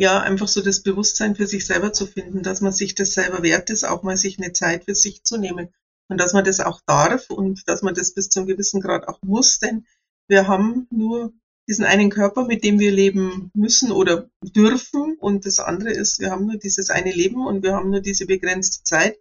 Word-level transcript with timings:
ja, 0.00 0.18
einfach 0.18 0.48
so 0.48 0.62
das 0.62 0.82
Bewusstsein 0.82 1.36
für 1.36 1.46
sich 1.46 1.66
selber 1.66 1.92
zu 1.92 2.06
finden, 2.06 2.42
dass 2.42 2.62
man 2.62 2.72
sich 2.72 2.94
das 2.94 3.12
selber 3.12 3.42
wert 3.42 3.68
ist, 3.68 3.84
auch 3.84 4.02
mal 4.02 4.16
sich 4.16 4.38
eine 4.38 4.54
Zeit 4.54 4.86
für 4.86 4.94
sich 4.94 5.24
zu 5.24 5.36
nehmen. 5.36 5.74
Und 6.08 6.18
dass 6.18 6.32
man 6.32 6.42
das 6.42 6.60
auch 6.60 6.80
darf 6.86 7.28
und 7.28 7.68
dass 7.68 7.82
man 7.82 7.94
das 7.94 8.14
bis 8.14 8.30
zu 8.30 8.40
einem 8.40 8.48
gewissen 8.48 8.80
Grad 8.80 9.06
auch 9.08 9.20
muss, 9.20 9.58
denn 9.58 9.84
wir 10.26 10.48
haben 10.48 10.86
nur 10.90 11.34
diesen 11.68 11.84
einen 11.84 12.08
Körper, 12.08 12.46
mit 12.46 12.64
dem 12.64 12.78
wir 12.78 12.92
leben 12.92 13.50
müssen 13.52 13.92
oder 13.92 14.30
dürfen. 14.42 15.18
Und 15.20 15.44
das 15.44 15.58
andere 15.58 15.90
ist, 15.90 16.18
wir 16.18 16.30
haben 16.30 16.46
nur 16.46 16.56
dieses 16.56 16.88
eine 16.88 17.12
Leben 17.12 17.46
und 17.46 17.62
wir 17.62 17.74
haben 17.74 17.90
nur 17.90 18.00
diese 18.00 18.24
begrenzte 18.24 18.82
Zeit. 18.82 19.18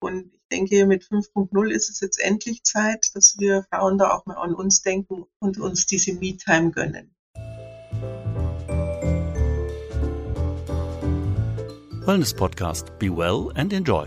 Und 0.00 0.32
ich 0.32 0.42
denke, 0.52 0.86
mit 0.86 1.02
5.0 1.02 1.70
ist 1.70 1.90
es 1.90 1.98
jetzt 1.98 2.20
endlich 2.20 2.62
Zeit, 2.62 3.10
dass 3.16 3.34
wir 3.40 3.66
Frauen 3.68 3.98
da 3.98 4.12
auch 4.12 4.26
mal 4.26 4.36
an 4.36 4.54
uns 4.54 4.82
denken 4.82 5.24
und 5.40 5.58
uns 5.58 5.86
diese 5.86 6.12
Me-Time 6.12 6.70
gönnen. 6.70 7.16
Wellness 12.06 12.34
Podcast. 12.34 12.98
Be 12.98 13.08
well 13.08 13.50
and 13.54 13.72
enjoy. 13.72 14.06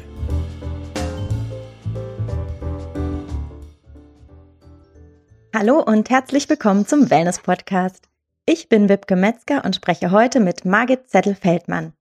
Hallo 5.55 5.81
und 5.81 6.07
herzlich 6.11 6.47
willkommen 6.47 6.85
zum 6.85 7.09
Wellness 7.09 7.39
Podcast. 7.39 8.07
Ich 8.45 8.69
bin 8.69 8.87
Wipke 8.87 9.15
Metzger 9.15 9.65
und 9.65 9.75
spreche 9.75 10.11
heute 10.11 10.39
mit 10.39 10.63
Margit 10.63 11.09
Zettel-Feldmann. 11.09 11.93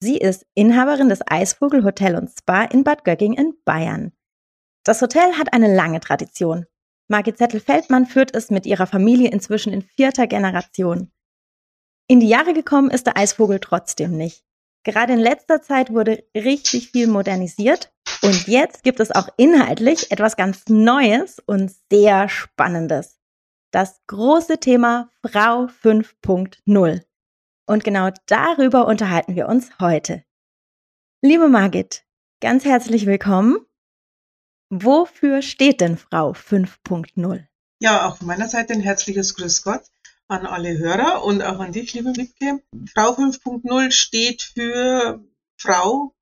Sie 0.00 0.18
ist 0.18 0.44
Inhaberin 0.54 1.08
des 1.08 1.20
Eisvogel 1.26 1.84
Hotel 1.84 2.16
und 2.16 2.28
Spa 2.28 2.64
in 2.64 2.84
Bad 2.84 3.04
Gögging 3.04 3.32
in 3.32 3.54
Bayern. 3.64 4.12
Das 4.84 5.00
Hotel 5.00 5.38
hat 5.38 5.54
eine 5.54 5.74
lange 5.74 6.00
Tradition. 6.00 6.66
Margit 7.08 7.38
Zettel-Feldmann 7.38 8.04
führt 8.04 8.36
es 8.36 8.50
mit 8.50 8.66
ihrer 8.66 8.86
Familie 8.86 9.30
inzwischen 9.30 9.72
in 9.72 9.80
vierter 9.80 10.26
Generation. 10.26 11.10
In 12.08 12.20
die 12.20 12.28
Jahre 12.28 12.52
gekommen 12.52 12.90
ist 12.90 13.06
der 13.06 13.16
Eisvogel 13.16 13.58
trotzdem 13.58 14.18
nicht. 14.18 14.44
Gerade 14.82 15.12
in 15.12 15.18
letzter 15.18 15.60
Zeit 15.60 15.92
wurde 15.92 16.24
richtig 16.34 16.90
viel 16.90 17.06
modernisiert 17.06 17.92
und 18.22 18.46
jetzt 18.48 18.82
gibt 18.82 19.00
es 19.00 19.10
auch 19.10 19.28
inhaltlich 19.36 20.10
etwas 20.10 20.36
ganz 20.36 20.64
Neues 20.68 21.38
und 21.38 21.70
sehr 21.90 22.28
Spannendes. 22.28 23.18
Das 23.72 24.00
große 24.06 24.58
Thema 24.58 25.10
Frau 25.24 25.66
5.0. 25.66 27.02
Und 27.66 27.84
genau 27.84 28.10
darüber 28.26 28.86
unterhalten 28.86 29.36
wir 29.36 29.48
uns 29.48 29.70
heute. 29.78 30.24
Liebe 31.22 31.48
Margit, 31.48 32.04
ganz 32.40 32.64
herzlich 32.64 33.06
willkommen. 33.06 33.58
Wofür 34.70 35.42
steht 35.42 35.80
denn 35.80 35.98
Frau 35.98 36.32
5.0? 36.32 37.46
Ja, 37.80 38.08
auch 38.08 38.16
von 38.16 38.26
meiner 38.26 38.48
Seite 38.48 38.72
ein 38.72 38.80
herzliches 38.80 39.34
Grüß 39.34 39.62
Gott 39.62 39.82
an 40.30 40.46
alle 40.46 40.78
Hörer 40.78 41.24
und 41.24 41.42
auch 41.42 41.58
an 41.58 41.72
dich, 41.72 41.92
liebe 41.92 42.14
Wiebke. 42.16 42.62
Frau 42.94 43.14
5.0 43.14 43.90
steht 43.90 44.42
für 44.42 45.24
Frau 45.56 46.14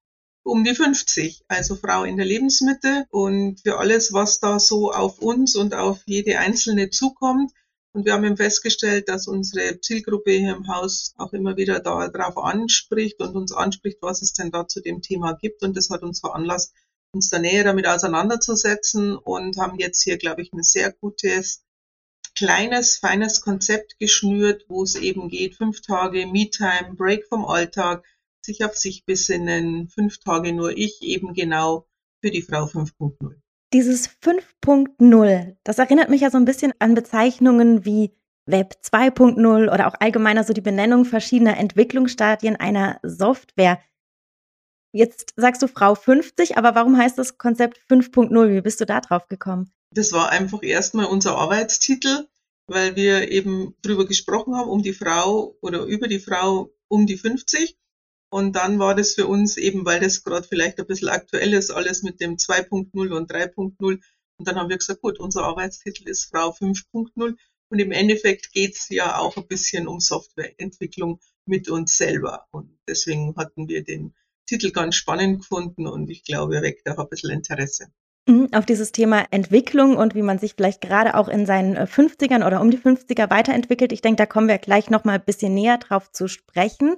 um 0.42 0.64
die 0.64 0.74
50, 0.74 1.44
also 1.46 1.76
Frau 1.76 2.04
in 2.04 2.16
der 2.16 2.24
Lebensmitte 2.24 3.04
und 3.10 3.60
für 3.60 3.78
alles, 3.78 4.14
was 4.14 4.40
da 4.40 4.58
so 4.58 4.92
auf 4.92 5.18
uns 5.18 5.56
und 5.56 5.74
auf 5.74 6.00
jede 6.06 6.38
Einzelne 6.38 6.88
zukommt. 6.88 7.52
Und 7.92 8.06
wir 8.06 8.14
haben 8.14 8.24
eben 8.24 8.38
festgestellt, 8.38 9.10
dass 9.10 9.28
unsere 9.28 9.78
Zielgruppe 9.80 10.30
hier 10.30 10.56
im 10.56 10.68
Haus 10.68 11.12
auch 11.18 11.34
immer 11.34 11.58
wieder 11.58 11.80
darauf 11.80 12.38
anspricht 12.38 13.20
und 13.20 13.36
uns 13.36 13.52
anspricht, 13.52 13.98
was 14.00 14.22
es 14.22 14.32
denn 14.32 14.50
da 14.50 14.66
zu 14.66 14.80
dem 14.80 15.02
Thema 15.02 15.34
gibt. 15.34 15.62
Und 15.62 15.76
das 15.76 15.90
hat 15.90 16.02
uns 16.02 16.20
veranlasst, 16.20 16.72
uns 17.12 17.28
da 17.28 17.38
näher 17.38 17.64
damit 17.64 17.86
auseinanderzusetzen 17.86 19.16
und 19.16 19.58
haben 19.58 19.78
jetzt 19.78 20.02
hier, 20.02 20.16
glaube 20.16 20.40
ich, 20.40 20.52
ein 20.54 20.62
sehr 20.62 20.92
gutes 20.92 21.62
kleines, 22.38 22.98
feines 22.98 23.40
Konzept 23.40 23.98
geschnürt, 23.98 24.64
wo 24.68 24.84
es 24.84 24.94
eben 24.94 25.28
geht, 25.28 25.56
fünf 25.56 25.80
Tage 25.80 26.26
Me-Time, 26.26 26.94
Break 26.94 27.26
vom 27.28 27.44
Alltag, 27.44 28.04
sich 28.40 28.64
auf 28.64 28.76
sich 28.76 29.04
besinnen, 29.04 29.88
fünf 29.88 30.18
Tage 30.18 30.52
nur 30.52 30.70
ich, 30.76 31.02
eben 31.02 31.34
genau 31.34 31.88
für 32.20 32.30
die 32.30 32.42
Frau 32.42 32.64
5.0. 32.64 33.34
Dieses 33.72 34.08
5.0, 34.08 35.56
das 35.64 35.78
erinnert 35.78 36.10
mich 36.10 36.20
ja 36.20 36.30
so 36.30 36.38
ein 36.38 36.44
bisschen 36.44 36.72
an 36.78 36.94
Bezeichnungen 36.94 37.84
wie 37.84 38.14
Web 38.46 38.76
2.0 38.82 39.72
oder 39.72 39.88
auch 39.88 39.94
allgemeiner 39.98 40.44
so 40.44 40.52
die 40.52 40.60
Benennung 40.60 41.04
verschiedener 41.04 41.58
Entwicklungsstadien 41.58 42.56
einer 42.56 43.00
Software. 43.02 43.80
Jetzt 44.92 45.34
sagst 45.36 45.60
du 45.60 45.66
Frau 45.66 45.96
50, 45.96 46.56
aber 46.56 46.76
warum 46.76 46.96
heißt 46.96 47.18
das 47.18 47.36
Konzept 47.36 47.78
5.0? 47.90 48.54
Wie 48.54 48.60
bist 48.62 48.80
du 48.80 48.86
da 48.86 49.00
drauf 49.00 49.26
gekommen? 49.28 49.72
Das 49.90 50.12
war 50.12 50.30
einfach 50.30 50.62
erstmal 50.62 51.06
unser 51.06 51.36
Arbeitstitel, 51.36 52.28
weil 52.66 52.96
wir 52.96 53.30
eben 53.30 53.74
drüber 53.82 54.06
gesprochen 54.06 54.54
haben, 54.54 54.68
um 54.68 54.82
die 54.82 54.92
Frau 54.92 55.56
oder 55.60 55.84
über 55.84 56.08
die 56.08 56.20
Frau 56.20 56.70
um 56.88 57.06
die 57.06 57.16
50. 57.16 57.76
Und 58.30 58.56
dann 58.56 58.78
war 58.78 58.94
das 58.94 59.14
für 59.14 59.26
uns 59.26 59.56
eben, 59.56 59.86
weil 59.86 60.00
das 60.00 60.22
gerade 60.22 60.46
vielleicht 60.46 60.78
ein 60.78 60.86
bisschen 60.86 61.08
aktuell 61.08 61.54
ist, 61.54 61.70
alles 61.70 62.02
mit 62.02 62.20
dem 62.20 62.36
2.0 62.36 63.10
und 63.10 63.32
3.0. 63.32 63.76
Und 63.80 64.02
dann 64.38 64.56
haben 64.56 64.68
wir 64.68 64.76
gesagt, 64.76 65.00
gut, 65.00 65.18
unser 65.18 65.44
Arbeitstitel 65.44 66.08
ist 66.08 66.24
Frau 66.24 66.50
5.0. 66.50 67.36
Und 67.70 67.78
im 67.78 67.92
Endeffekt 67.92 68.52
geht's 68.52 68.88
ja 68.90 69.18
auch 69.18 69.36
ein 69.36 69.46
bisschen 69.46 69.88
um 69.88 70.00
Softwareentwicklung 70.00 71.20
mit 71.46 71.68
uns 71.68 71.96
selber. 71.96 72.46
Und 72.50 72.78
deswegen 72.86 73.34
hatten 73.36 73.68
wir 73.68 73.82
den 73.82 74.14
Titel 74.46 74.70
ganz 74.70 74.96
spannend 74.96 75.40
gefunden 75.40 75.86
und 75.86 76.08
ich 76.08 76.24
glaube, 76.24 76.56
er 76.56 76.62
weckt 76.62 76.88
auch 76.88 76.98
ein 76.98 77.08
bisschen 77.08 77.30
Interesse. 77.30 77.92
Auf 78.52 78.66
dieses 78.66 78.92
Thema 78.92 79.24
Entwicklung 79.30 79.96
und 79.96 80.14
wie 80.14 80.22
man 80.22 80.38
sich 80.38 80.54
vielleicht 80.54 80.82
gerade 80.82 81.14
auch 81.14 81.28
in 81.28 81.46
seinen 81.46 81.76
50ern 81.76 82.42
äh, 82.42 82.46
oder 82.46 82.60
um 82.60 82.70
die 82.70 82.78
50er 82.78 83.30
weiterentwickelt. 83.30 83.92
Ich 83.92 84.02
denke, 84.02 84.16
da 84.16 84.26
kommen 84.26 84.48
wir 84.48 84.58
gleich 84.58 84.90
noch 84.90 85.04
mal 85.04 85.14
ein 85.14 85.24
bisschen 85.24 85.54
näher 85.54 85.78
drauf 85.78 86.12
zu 86.12 86.28
sprechen. 86.28 86.96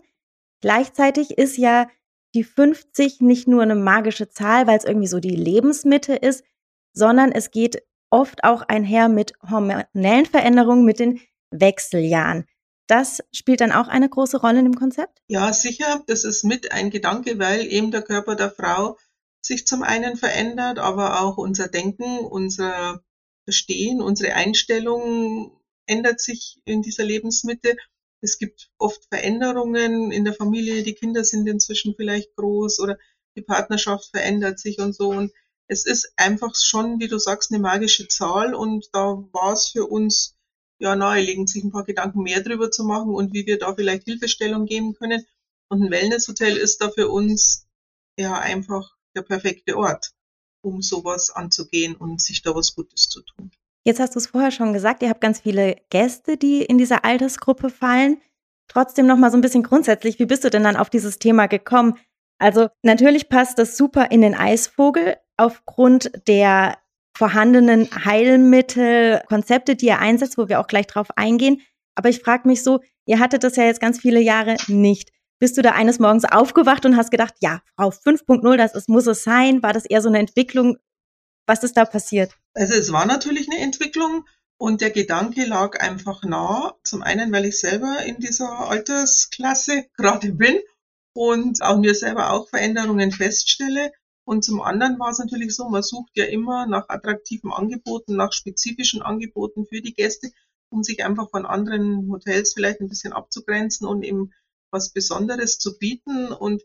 Gleichzeitig 0.60 1.38
ist 1.38 1.56
ja 1.56 1.88
die 2.34 2.44
50 2.44 3.20
nicht 3.20 3.48
nur 3.48 3.62
eine 3.62 3.74
magische 3.74 4.28
Zahl, 4.28 4.66
weil 4.66 4.78
es 4.78 4.84
irgendwie 4.84 5.06
so 5.06 5.20
die 5.20 5.34
Lebensmitte 5.34 6.14
ist, 6.14 6.44
sondern 6.92 7.32
es 7.32 7.50
geht 7.50 7.82
oft 8.10 8.44
auch 8.44 8.62
einher 8.62 9.08
mit 9.08 9.34
hormonellen 9.48 10.26
Veränderungen, 10.26 10.84
mit 10.84 10.98
den 10.98 11.20
Wechseljahren. 11.50 12.46
Das 12.86 13.22
spielt 13.32 13.60
dann 13.60 13.70
auch 13.70 13.86
eine 13.86 14.08
große 14.08 14.40
Rolle 14.40 14.58
in 14.58 14.64
dem 14.64 14.74
Konzept? 14.74 15.22
Ja, 15.28 15.52
sicher. 15.52 16.02
Das 16.08 16.24
ist 16.24 16.42
mit 16.42 16.72
ein 16.72 16.90
Gedanke, 16.90 17.38
weil 17.38 17.64
eben 17.72 17.92
der 17.92 18.02
Körper 18.02 18.34
der 18.34 18.50
Frau 18.50 18.96
sich 19.42 19.66
zum 19.66 19.82
einen 19.82 20.16
verändert, 20.16 20.78
aber 20.78 21.20
auch 21.20 21.36
unser 21.36 21.68
Denken, 21.68 22.18
unser 22.18 23.02
Verstehen, 23.44 24.00
unsere 24.00 24.34
Einstellung 24.34 25.60
ändert 25.86 26.20
sich 26.20 26.60
in 26.64 26.82
dieser 26.82 27.04
Lebensmitte. 27.04 27.76
Es 28.20 28.38
gibt 28.38 28.70
oft 28.78 29.04
Veränderungen 29.08 30.12
in 30.12 30.24
der 30.24 30.34
Familie, 30.34 30.82
die 30.82 30.94
Kinder 30.94 31.24
sind 31.24 31.48
inzwischen 31.48 31.94
vielleicht 31.96 32.36
groß 32.36 32.80
oder 32.80 32.98
die 33.36 33.42
Partnerschaft 33.42 34.10
verändert 34.10 34.58
sich 34.58 34.78
und 34.78 34.94
so. 34.94 35.08
Und 35.08 35.32
es 35.68 35.86
ist 35.86 36.12
einfach 36.16 36.54
schon, 36.54 37.00
wie 37.00 37.08
du 37.08 37.18
sagst, 37.18 37.52
eine 37.52 37.60
magische 37.60 38.08
Zahl 38.08 38.54
und 38.54 38.88
da 38.92 39.24
war 39.32 39.52
es 39.52 39.68
für 39.68 39.86
uns 39.86 40.36
ja 40.80 40.96
naheliegend, 40.96 41.48
sich 41.48 41.62
ein 41.62 41.72
paar 41.72 41.84
Gedanken 41.84 42.22
mehr 42.22 42.42
drüber 42.42 42.70
zu 42.70 42.84
machen 42.84 43.14
und 43.14 43.32
wie 43.32 43.46
wir 43.46 43.58
da 43.58 43.74
vielleicht 43.74 44.04
Hilfestellung 44.04 44.66
geben 44.66 44.94
können. 44.94 45.24
Und 45.68 45.82
ein 45.82 45.90
Wellnesshotel 45.90 46.56
ist 46.56 46.80
da 46.80 46.90
für 46.90 47.08
uns 47.08 47.66
ja 48.18 48.38
einfach 48.38 48.96
der 49.14 49.22
perfekte 49.22 49.76
Ort, 49.76 50.12
um 50.62 50.82
sowas 50.82 51.30
anzugehen 51.30 51.96
und 51.96 52.20
sich 52.20 52.42
da 52.42 52.54
was 52.54 52.74
Gutes 52.74 53.08
zu 53.08 53.22
tun. 53.22 53.50
Jetzt 53.84 54.00
hast 54.00 54.14
du 54.14 54.18
es 54.18 54.26
vorher 54.26 54.50
schon 54.50 54.72
gesagt, 54.72 55.02
ihr 55.02 55.08
habt 55.08 55.22
ganz 55.22 55.40
viele 55.40 55.76
Gäste, 55.88 56.36
die 56.36 56.62
in 56.62 56.78
dieser 56.78 57.04
Altersgruppe 57.04 57.70
fallen. 57.70 58.20
Trotzdem 58.68 59.06
noch 59.06 59.16
mal 59.16 59.30
so 59.30 59.38
ein 59.38 59.40
bisschen 59.40 59.62
grundsätzlich, 59.62 60.18
wie 60.18 60.26
bist 60.26 60.44
du 60.44 60.50
denn 60.50 60.64
dann 60.64 60.76
auf 60.76 60.90
dieses 60.90 61.18
Thema 61.18 61.46
gekommen? 61.46 61.98
Also 62.38 62.68
natürlich 62.82 63.28
passt 63.28 63.58
das 63.58 63.76
super 63.76 64.10
in 64.10 64.20
den 64.20 64.34
Eisvogel 64.34 65.16
aufgrund 65.36 66.10
der 66.28 66.78
vorhandenen 67.16 67.88
Heilmittel, 68.04 69.22
Konzepte, 69.28 69.76
die 69.76 69.86
ihr 69.86 69.98
einsetzt, 69.98 70.38
wo 70.38 70.48
wir 70.48 70.60
auch 70.60 70.66
gleich 70.66 70.86
drauf 70.86 71.08
eingehen. 71.16 71.60
Aber 71.94 72.08
ich 72.08 72.20
frage 72.20 72.48
mich 72.48 72.62
so, 72.62 72.80
ihr 73.06 73.18
hattet 73.18 73.44
das 73.44 73.56
ja 73.56 73.64
jetzt 73.64 73.80
ganz 73.80 73.98
viele 73.98 74.20
Jahre 74.20 74.56
nicht. 74.68 75.10
Bist 75.40 75.56
du 75.56 75.62
da 75.62 75.70
eines 75.70 75.98
Morgens 75.98 76.26
aufgewacht 76.26 76.84
und 76.84 76.98
hast 76.98 77.10
gedacht, 77.10 77.32
ja, 77.40 77.62
Frau 77.74 77.88
5.0, 77.88 78.56
das 78.58 78.74
ist, 78.74 78.90
muss 78.90 79.06
es 79.06 79.24
sein? 79.24 79.62
War 79.62 79.72
das 79.72 79.86
eher 79.86 80.02
so 80.02 80.10
eine 80.10 80.18
Entwicklung? 80.18 80.76
Was 81.46 81.64
ist 81.64 81.78
da 81.78 81.86
passiert? 81.86 82.36
Also 82.52 82.74
es 82.74 82.92
war 82.92 83.06
natürlich 83.06 83.48
eine 83.50 83.62
Entwicklung 83.62 84.26
und 84.58 84.82
der 84.82 84.90
Gedanke 84.90 85.46
lag 85.46 85.80
einfach 85.80 86.24
nah. 86.24 86.74
Zum 86.84 87.02
einen, 87.02 87.32
weil 87.32 87.46
ich 87.46 87.58
selber 87.58 88.04
in 88.04 88.18
dieser 88.18 88.68
Altersklasse 88.68 89.86
gerade 89.96 90.32
bin 90.32 90.60
und 91.14 91.62
auch 91.62 91.78
mir 91.78 91.94
selber 91.94 92.32
auch 92.32 92.50
Veränderungen 92.50 93.10
feststelle. 93.10 93.92
Und 94.24 94.44
zum 94.44 94.60
anderen 94.60 94.98
war 94.98 95.08
es 95.08 95.20
natürlich 95.20 95.56
so, 95.56 95.70
man 95.70 95.82
sucht 95.82 96.10
ja 96.16 96.26
immer 96.26 96.66
nach 96.66 96.90
attraktiven 96.90 97.50
Angeboten, 97.50 98.14
nach 98.14 98.34
spezifischen 98.34 99.00
Angeboten 99.00 99.64
für 99.64 99.80
die 99.80 99.94
Gäste, 99.94 100.30
um 100.68 100.82
sich 100.82 101.02
einfach 101.02 101.30
von 101.30 101.46
anderen 101.46 102.10
Hotels 102.12 102.52
vielleicht 102.52 102.80
ein 102.80 102.90
bisschen 102.90 103.14
abzugrenzen 103.14 103.86
und 103.86 104.02
eben 104.02 104.34
was 104.70 104.92
Besonderes 104.92 105.58
zu 105.58 105.78
bieten. 105.78 106.32
Und 106.32 106.62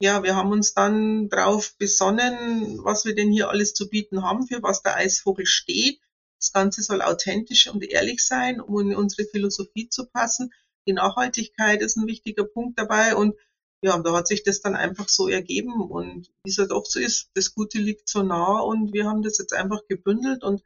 ja, 0.00 0.22
wir 0.22 0.36
haben 0.36 0.52
uns 0.52 0.74
dann 0.74 1.28
drauf 1.28 1.76
besonnen, 1.78 2.78
was 2.84 3.04
wir 3.04 3.14
denn 3.14 3.30
hier 3.30 3.48
alles 3.50 3.74
zu 3.74 3.88
bieten 3.88 4.22
haben, 4.22 4.46
für 4.46 4.62
was 4.62 4.82
der 4.82 4.96
Eisvogel 4.96 5.46
steht. 5.46 6.00
Das 6.38 6.52
Ganze 6.52 6.82
soll 6.82 7.02
authentisch 7.02 7.68
und 7.68 7.84
ehrlich 7.84 8.24
sein, 8.24 8.60
um 8.60 8.80
in 8.80 8.96
unsere 8.96 9.28
Philosophie 9.28 9.88
zu 9.88 10.06
passen. 10.06 10.52
Die 10.86 10.92
Nachhaltigkeit 10.92 11.82
ist 11.82 11.96
ein 11.96 12.06
wichtiger 12.06 12.44
Punkt 12.44 12.78
dabei 12.78 13.16
und 13.16 13.34
ja, 13.82 13.98
da 13.98 14.12
hat 14.12 14.26
sich 14.26 14.42
das 14.42 14.60
dann 14.60 14.74
einfach 14.74 15.08
so 15.08 15.28
ergeben 15.28 15.80
und 15.80 16.30
wie 16.42 16.50
es 16.50 16.58
halt 16.58 16.72
oft 16.72 16.90
so 16.90 16.98
ist, 16.98 17.30
das 17.34 17.54
Gute 17.54 17.78
liegt 17.78 18.08
so 18.08 18.22
nah 18.22 18.58
und 18.60 18.92
wir 18.92 19.06
haben 19.06 19.22
das 19.22 19.38
jetzt 19.38 19.52
einfach 19.52 19.86
gebündelt 19.88 20.42
und 20.42 20.62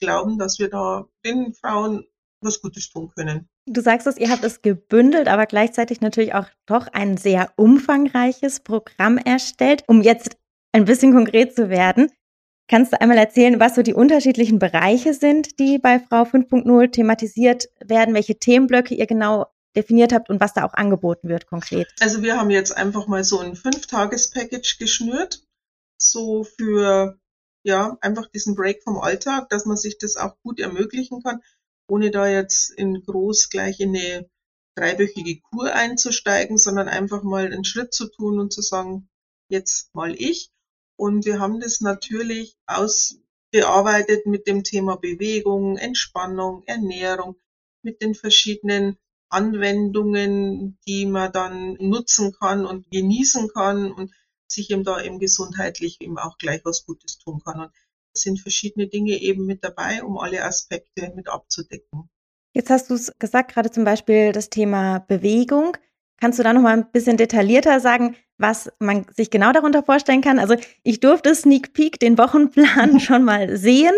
glauben, 0.00 0.38
dass 0.38 0.58
wir 0.58 0.68
da 0.68 1.08
den 1.24 1.54
Frauen 1.54 2.06
was 2.40 2.60
Gutes 2.60 2.90
tun 2.90 3.10
können. 3.14 3.48
Du 3.70 3.82
sagst 3.82 4.06
es, 4.06 4.16
ihr 4.16 4.30
habt 4.30 4.44
es 4.44 4.62
gebündelt, 4.62 5.28
aber 5.28 5.44
gleichzeitig 5.44 6.00
natürlich 6.00 6.34
auch 6.34 6.46
doch 6.66 6.86
ein 6.88 7.18
sehr 7.18 7.52
umfangreiches 7.56 8.60
Programm 8.60 9.18
erstellt. 9.18 9.84
Um 9.86 10.00
jetzt 10.00 10.36
ein 10.72 10.86
bisschen 10.86 11.12
konkret 11.12 11.54
zu 11.54 11.68
werden, 11.68 12.10
kannst 12.68 12.92
du 12.92 13.00
einmal 13.00 13.18
erzählen, 13.18 13.60
was 13.60 13.74
so 13.74 13.82
die 13.82 13.92
unterschiedlichen 13.92 14.58
Bereiche 14.58 15.12
sind, 15.12 15.58
die 15.58 15.78
bei 15.78 15.98
Frau 15.98 16.22
5.0 16.22 16.92
thematisiert 16.92 17.68
werden, 17.84 18.14
welche 18.14 18.38
Themenblöcke 18.38 18.94
ihr 18.94 19.06
genau 19.06 19.46
definiert 19.76 20.12
habt 20.14 20.30
und 20.30 20.40
was 20.40 20.54
da 20.54 20.64
auch 20.64 20.74
angeboten 20.74 21.28
wird 21.28 21.46
konkret? 21.46 21.88
Also 22.00 22.22
wir 22.22 22.38
haben 22.38 22.50
jetzt 22.50 22.74
einfach 22.74 23.06
mal 23.06 23.22
so 23.22 23.38
ein 23.40 23.54
Fünf-Tages-Package 23.54 24.78
geschnürt, 24.78 25.42
so 25.98 26.44
für 26.44 27.18
ja 27.64 27.98
einfach 28.00 28.28
diesen 28.28 28.54
Break 28.54 28.82
vom 28.82 28.98
Alltag, 28.98 29.50
dass 29.50 29.66
man 29.66 29.76
sich 29.76 29.98
das 29.98 30.16
auch 30.16 30.36
gut 30.42 30.58
ermöglichen 30.58 31.22
kann 31.22 31.42
ohne 31.88 32.10
da 32.10 32.28
jetzt 32.28 32.70
in 32.70 33.02
groß 33.02 33.48
gleich 33.48 33.80
in 33.80 33.96
eine 33.96 34.28
dreiwöchige 34.76 35.40
Kur 35.40 35.74
einzusteigen, 35.74 36.58
sondern 36.58 36.88
einfach 36.88 37.22
mal 37.22 37.46
einen 37.46 37.64
Schritt 37.64 37.92
zu 37.92 38.08
tun 38.08 38.38
und 38.38 38.52
zu 38.52 38.62
sagen, 38.62 39.08
jetzt 39.48 39.94
mal 39.94 40.14
ich. 40.14 40.50
Und 40.96 41.24
wir 41.24 41.40
haben 41.40 41.60
das 41.60 41.80
natürlich 41.80 42.56
ausgearbeitet 42.66 44.26
mit 44.26 44.46
dem 44.46 44.62
Thema 44.64 44.96
Bewegung, 44.96 45.76
Entspannung, 45.78 46.62
Ernährung, 46.66 47.36
mit 47.82 48.02
den 48.02 48.14
verschiedenen 48.14 48.98
Anwendungen, 49.30 50.78
die 50.86 51.06
man 51.06 51.32
dann 51.32 51.74
nutzen 51.74 52.32
kann 52.32 52.64
und 52.66 52.90
genießen 52.90 53.48
kann 53.48 53.92
und 53.92 54.12
sich 54.46 54.70
eben 54.70 54.84
da 54.84 55.02
eben 55.02 55.18
gesundheitlich 55.18 56.00
eben 56.00 56.18
auch 56.18 56.38
gleich 56.38 56.64
was 56.64 56.86
Gutes 56.86 57.18
tun 57.18 57.40
kann. 57.44 57.60
Und 57.60 57.72
sind 58.22 58.40
verschiedene 58.40 58.88
Dinge 58.88 59.20
eben 59.20 59.46
mit 59.46 59.64
dabei, 59.64 60.02
um 60.02 60.18
alle 60.18 60.44
Aspekte 60.44 61.12
mit 61.14 61.28
abzudecken. 61.28 62.08
Jetzt 62.52 62.70
hast 62.70 62.90
du 62.90 62.94
es 62.94 63.12
gesagt, 63.18 63.52
gerade 63.52 63.70
zum 63.70 63.84
Beispiel 63.84 64.32
das 64.32 64.50
Thema 64.50 64.98
Bewegung. 65.00 65.76
Kannst 66.20 66.38
du 66.38 66.42
da 66.42 66.52
noch 66.52 66.62
mal 66.62 66.76
ein 66.76 66.90
bisschen 66.90 67.16
detaillierter 67.16 67.78
sagen, 67.78 68.16
was 68.38 68.70
man 68.78 69.06
sich 69.14 69.30
genau 69.30 69.52
darunter 69.52 69.82
vorstellen 69.82 70.22
kann? 70.22 70.38
Also 70.38 70.56
ich 70.82 71.00
durfte 71.00 71.34
Sneak 71.34 71.72
Peek, 71.72 72.00
den 72.00 72.18
Wochenplan 72.18 73.00
schon 73.00 73.24
mal 73.24 73.56
sehen. 73.56 73.94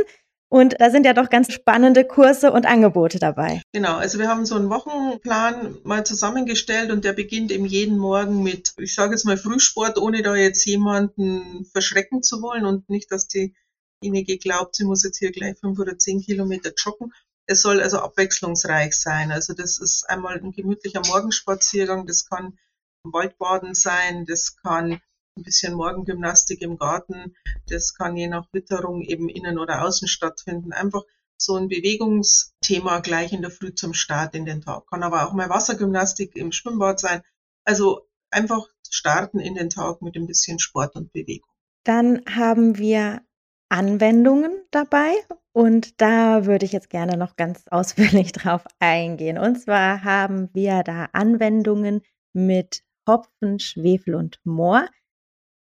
Und 0.52 0.75
da 0.81 0.90
sind 0.90 1.06
ja 1.06 1.12
doch 1.12 1.31
ganz 1.31 1.52
spannende 1.52 2.05
Kurse 2.05 2.50
und 2.50 2.67
Angebote 2.67 3.20
dabei. 3.20 3.62
Genau, 3.72 3.94
also 3.94 4.19
wir 4.19 4.28
haben 4.28 4.44
so 4.44 4.56
einen 4.56 4.69
Wochenplan 4.69 5.78
mal 5.84 6.05
zusammengestellt 6.05 6.90
und 6.90 7.05
der 7.05 7.12
beginnt 7.12 7.52
eben 7.52 7.67
jeden 7.67 7.96
Morgen 7.99 8.43
mit, 8.43 8.72
ich 8.78 8.96
sage 8.96 9.12
jetzt 9.12 9.25
mal 9.25 9.37
Frühsport, 9.37 9.96
ohne 9.96 10.22
da 10.22 10.34
jetzt 10.34 10.64
jemanden 10.67 11.67
verschrecken 11.72 12.25
zu 12.25 12.43
wollen 12.43 12.64
und 12.64 12.90
nicht, 12.90 13.12
dass 13.12 13.28
die 13.28 13.55
diejenige 14.02 14.38
glaubt, 14.38 14.76
sie 14.76 14.85
muss 14.85 15.05
jetzt 15.05 15.19
hier 15.19 15.31
gleich 15.31 15.58
fünf 15.58 15.79
oder 15.79 15.99
zehn 15.99 16.20
Kilometer 16.20 16.73
joggen. 16.76 17.12
Es 17.47 17.62
soll 17.62 17.81
also 17.81 17.99
abwechslungsreich 17.99 18.94
sein. 18.94 19.32
Also 19.32 19.55
das 19.55 19.79
ist 19.79 20.08
einmal 20.08 20.38
ein 20.38 20.52
gemütlicher 20.52 21.02
Morgenspaziergang, 21.06 22.06
das 22.06 22.29
kann 22.29 22.58
Waldbaden 23.02 23.75
sein, 23.75 24.26
das 24.26 24.56
kann 24.56 25.00
ein 25.37 25.43
bisschen 25.43 25.75
Morgengymnastik 25.75 26.61
im 26.61 26.79
Garten, 26.79 27.35
das 27.67 27.94
kann 27.94 28.17
je 28.17 28.29
nach 28.29 28.47
Witterung 28.52 29.02
eben 29.02 29.29
innen 29.29 29.58
oder 29.58 29.85
außen 29.85 30.08
stattfinden. 30.08 30.73
Einfach 30.73 31.03
so 31.38 31.56
ein 31.56 31.69
Bewegungsthema 31.69 33.00
gleich 33.00 33.32
in 33.32 33.41
der 33.41 33.50
Früh 33.50 33.75
zum 33.75 33.94
Start 33.94 34.35
in 34.35 34.44
den 34.44 34.61
Tag. 34.61 34.87
Kann 34.88 35.03
aber 35.03 35.26
auch 35.26 35.32
mal 35.32 35.49
Wassergymnastik 35.49 36.37
im 36.37 36.53
Schwimmbad 36.53 37.00
sein. 37.00 37.23
Also 37.64 38.06
einfach 38.31 38.69
starten 38.91 39.41
in 39.41 39.55
den 39.55 39.70
Tag 39.70 40.03
mit 40.03 40.17
ein 40.17 40.26
bisschen 40.26 40.58
Sport 40.58 40.96
und 40.96 41.12
Bewegung. 41.12 41.49
Dann 41.85 42.23
haben 42.26 42.76
wir 42.76 43.23
Anwendungen 43.70 44.52
dabei 44.70 45.14
und 45.52 46.00
da 46.00 46.46
würde 46.46 46.64
ich 46.64 46.72
jetzt 46.72 46.90
gerne 46.90 47.17
noch 47.17 47.37
ganz 47.37 47.64
ausführlich 47.70 48.32
drauf 48.32 48.64
eingehen. 48.78 49.38
Und 49.38 49.61
zwar 49.61 50.05
haben 50.05 50.49
wir 50.52 50.82
da 50.82 51.08
Anwendungen 51.12 52.02
mit 52.32 52.82
Hopfen, 53.08 53.58
Schwefel 53.58 54.14
und 54.14 54.40
Moor. 54.44 54.87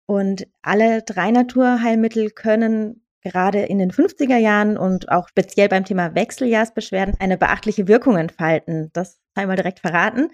Und 0.06 0.48
alle 0.62 1.01
drei 1.03 1.31
Naturheilmittel 1.31 2.31
können 2.31 3.06
gerade 3.24 3.59
in 3.62 3.80
den 3.80 3.92
50er 3.92 4.38
Jahren 4.38 4.77
und 4.77 5.09
auch 5.09 5.30
speziell 5.30 5.69
beim 5.69 5.86
Thema 5.86 6.15
Wechseljahrsbeschwerden 6.15 7.15
eine 7.19 7.38
beachtliche 7.38 7.88
Wirkung 7.88 8.18
entfalten. 8.18 8.89
Das 8.94 9.19
einmal 9.36 9.56
direkt 9.56 9.80
verraten. 9.80 10.30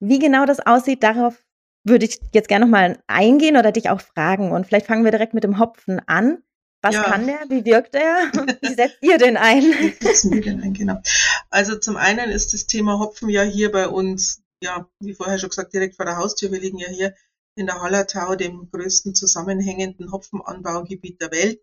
Wie 0.00 0.18
genau 0.18 0.46
das 0.46 0.60
aussieht, 0.60 1.02
darauf 1.02 1.44
würde 1.84 2.06
ich 2.06 2.18
jetzt 2.34 2.48
gerne 2.48 2.64
nochmal 2.64 2.98
eingehen 3.06 3.56
oder 3.56 3.70
dich 3.70 3.90
auch 3.90 4.00
fragen. 4.00 4.50
Und 4.50 4.66
vielleicht 4.66 4.86
fangen 4.86 5.04
wir 5.04 5.10
direkt 5.10 5.34
mit 5.34 5.44
dem 5.44 5.58
Hopfen 5.58 6.00
an. 6.06 6.42
Was 6.82 6.94
ja. 6.94 7.02
kann 7.02 7.26
der? 7.26 7.40
Wie 7.48 7.64
wirkt 7.64 7.94
er? 7.94 8.30
Wie 8.62 8.74
setzt 8.74 8.98
ihr 9.02 9.18
den 9.18 9.36
ein? 9.36 9.62
Wie 9.62 10.04
setzen 10.04 10.32
wir 10.32 10.40
den 10.40 10.62
ein, 10.62 10.72
genau. 10.72 10.96
Also 11.50 11.76
zum 11.76 11.96
einen 11.96 12.30
ist 12.30 12.54
das 12.54 12.66
Thema 12.66 12.98
Hopfen 12.98 13.28
ja 13.28 13.42
hier 13.42 13.70
bei 13.70 13.88
uns, 13.88 14.42
ja, 14.62 14.88
wie 15.00 15.14
vorher 15.14 15.38
schon 15.38 15.50
gesagt, 15.50 15.74
direkt 15.74 15.96
vor 15.96 16.06
der 16.06 16.16
Haustür. 16.16 16.50
Wir 16.52 16.60
liegen 16.60 16.78
ja 16.78 16.88
hier 16.88 17.14
in 17.54 17.66
der 17.66 17.82
Hallertau, 17.82 18.34
dem 18.34 18.70
größten 18.70 19.14
zusammenhängenden 19.14 20.10
Hopfenanbaugebiet 20.10 21.20
der 21.20 21.30
Welt. 21.30 21.60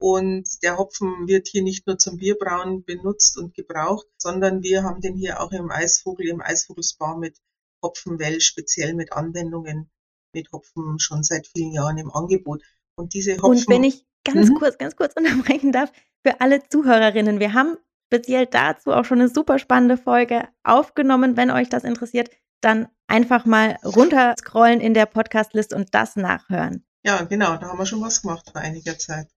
Und 0.00 0.62
der 0.62 0.78
Hopfen 0.78 1.26
wird 1.26 1.48
hier 1.48 1.62
nicht 1.62 1.86
nur 1.86 1.98
zum 1.98 2.18
Bierbrauen 2.18 2.84
benutzt 2.84 3.36
und 3.36 3.54
gebraucht, 3.54 4.06
sondern 4.18 4.62
wir 4.62 4.84
haben 4.84 5.00
den 5.00 5.16
hier 5.16 5.40
auch 5.40 5.50
im 5.50 5.70
Eisvogel, 5.70 6.28
im 6.28 6.40
Eisvogelspa 6.40 7.16
mit 7.16 7.38
Hopfenwell, 7.82 8.40
speziell 8.40 8.94
mit 8.94 9.12
Anwendungen 9.12 9.90
mit 10.34 10.52
Hopfen 10.52 10.98
schon 10.98 11.22
seit 11.22 11.46
vielen 11.48 11.72
Jahren 11.72 11.98
im 11.98 12.12
Angebot. 12.12 12.62
Und 12.96 13.14
diese 13.14 13.36
Hopfen. 13.38 13.50
Und 13.50 13.68
wenn 13.68 13.84
ich 13.84 14.07
ganz 14.24 14.48
mhm. 14.48 14.54
kurz, 14.54 14.78
ganz 14.78 14.96
kurz 14.96 15.14
unterbrechen 15.16 15.72
darf, 15.72 15.92
für 16.24 16.40
alle 16.40 16.62
Zuhörerinnen. 16.68 17.40
Wir 17.40 17.54
haben 17.54 17.76
speziell 18.06 18.46
dazu 18.46 18.92
auch 18.92 19.04
schon 19.04 19.20
eine 19.20 19.28
super 19.28 19.58
spannende 19.58 19.96
Folge 19.96 20.48
aufgenommen. 20.64 21.36
Wenn 21.36 21.50
euch 21.50 21.68
das 21.68 21.84
interessiert, 21.84 22.30
dann 22.60 22.88
einfach 23.06 23.44
mal 23.44 23.78
runterscrollen 23.84 24.80
in 24.80 24.94
der 24.94 25.06
Podcast-List 25.06 25.72
und 25.72 25.94
das 25.94 26.16
nachhören. 26.16 26.84
Ja, 27.04 27.22
genau, 27.22 27.56
da 27.56 27.68
haben 27.68 27.78
wir 27.78 27.86
schon 27.86 28.02
was 28.02 28.22
gemacht 28.22 28.50
vor 28.50 28.60
einiger 28.60 28.98
Zeit. 28.98 29.28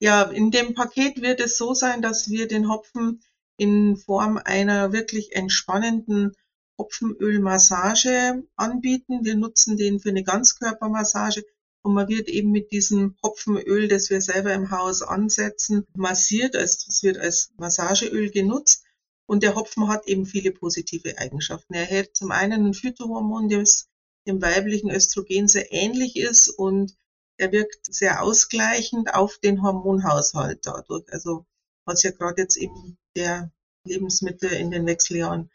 Ja, 0.00 0.22
in 0.22 0.50
dem 0.50 0.74
Paket 0.74 1.22
wird 1.22 1.40
es 1.40 1.56
so 1.56 1.74
sein, 1.74 2.02
dass 2.02 2.28
wir 2.28 2.46
den 2.46 2.68
Hopfen 2.68 3.22
in 3.56 3.96
Form 3.96 4.38
einer 4.42 4.92
wirklich 4.92 5.34
entspannenden 5.34 6.32
Hopfenölmassage 6.78 8.44
anbieten. 8.56 9.24
Wir 9.24 9.36
nutzen 9.36 9.76
den 9.76 10.00
für 10.00 10.10
eine 10.10 10.24
Ganzkörpermassage 10.24 11.44
und 11.84 11.94
man 11.94 12.08
wird 12.08 12.28
eben 12.28 12.50
mit 12.50 12.72
diesem 12.72 13.14
Hopfenöl, 13.22 13.88
das 13.88 14.08
wir 14.08 14.22
selber 14.22 14.54
im 14.54 14.70
Haus 14.70 15.02
ansetzen, 15.02 15.84
massiert. 15.94 16.56
Also 16.56 16.86
es 16.88 17.02
wird 17.02 17.18
als 17.18 17.52
Massageöl 17.58 18.30
genutzt. 18.30 18.84
Und 19.26 19.42
der 19.42 19.54
Hopfen 19.54 19.88
hat 19.88 20.06
eben 20.06 20.24
viele 20.24 20.50
positive 20.50 21.18
Eigenschaften. 21.18 21.74
Er 21.74 21.84
hält 21.84 22.16
zum 22.16 22.30
einen 22.30 22.66
ein 22.66 22.74
Phytohormon, 22.74 23.48
das 23.48 23.86
dem 24.26 24.40
weiblichen 24.40 24.90
Östrogen 24.90 25.46
sehr 25.46 25.72
ähnlich 25.72 26.16
ist 26.16 26.48
und 26.48 26.96
er 27.36 27.52
wirkt 27.52 27.92
sehr 27.94 28.22
ausgleichend 28.22 29.12
auf 29.14 29.38
den 29.38 29.62
Hormonhaushalt 29.62 30.60
dadurch. 30.64 31.04
Also 31.12 31.44
was 31.84 32.02
ja 32.02 32.12
gerade 32.12 32.42
jetzt 32.42 32.56
eben 32.56 32.96
der 33.16 33.52
Lebensmittel 33.86 34.50
in 34.52 34.70
den 34.70 34.86
Wechseljahren 34.86 35.50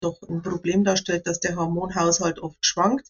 doch 0.00 0.22
ein 0.22 0.42
Problem 0.42 0.84
darstellt, 0.84 1.26
dass 1.26 1.40
der 1.40 1.56
Hormonhaushalt 1.56 2.38
oft 2.38 2.64
schwankt. 2.64 3.08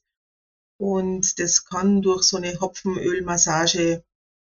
Und 0.78 1.38
das 1.38 1.64
kann 1.64 2.02
durch 2.02 2.24
so 2.24 2.36
eine 2.36 2.60
Hopfenölmassage 2.60 4.04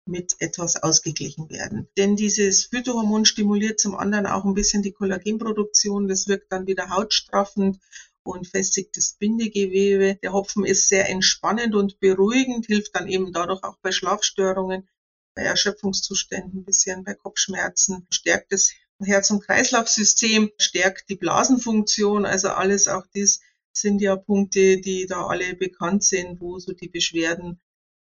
mit 0.06 0.36
etwas 0.38 0.82
ausgeglichen 0.82 1.48
werden. 1.48 1.88
Denn 1.96 2.16
dieses 2.16 2.64
Phytohormon 2.64 3.24
stimuliert 3.24 3.80
zum 3.80 3.96
anderen 3.96 4.26
auch 4.26 4.44
ein 4.44 4.54
bisschen 4.54 4.82
die 4.82 4.92
Kollagenproduktion. 4.92 6.08
Das 6.08 6.28
wirkt 6.28 6.52
dann 6.52 6.66
wieder 6.66 6.90
hautstraffend 6.90 7.78
und 8.22 8.46
festigt 8.46 8.96
das 8.96 9.16
Bindegewebe. 9.18 10.18
Der 10.22 10.32
Hopfen 10.32 10.64
ist 10.64 10.88
sehr 10.88 11.08
entspannend 11.08 11.74
und 11.74 12.00
beruhigend, 12.00 12.66
hilft 12.66 12.94
dann 12.94 13.08
eben 13.08 13.32
dadurch 13.32 13.62
auch 13.62 13.76
bei 13.82 13.92
Schlafstörungen, 13.92 14.88
bei 15.34 15.42
Erschöpfungszuständen, 15.42 16.60
ein 16.60 16.64
bisschen 16.64 17.04
bei 17.04 17.14
Kopfschmerzen, 17.14 18.06
stärkt 18.10 18.52
das 18.52 18.70
Herz- 19.02 19.30
und 19.30 19.44
Kreislaufsystem, 19.44 20.50
stärkt 20.58 21.08
die 21.08 21.16
Blasenfunktion, 21.16 22.24
also 22.24 22.48
alles 22.48 22.88
auch 22.88 23.06
dies 23.14 23.40
sind 23.76 24.00
ja 24.00 24.16
Punkte, 24.16 24.80
die 24.80 25.06
da 25.06 25.26
alle 25.26 25.54
bekannt 25.54 26.04
sind, 26.04 26.40
wo 26.40 26.58
so 26.58 26.72
die 26.72 26.88
Beschwerden 26.88 27.60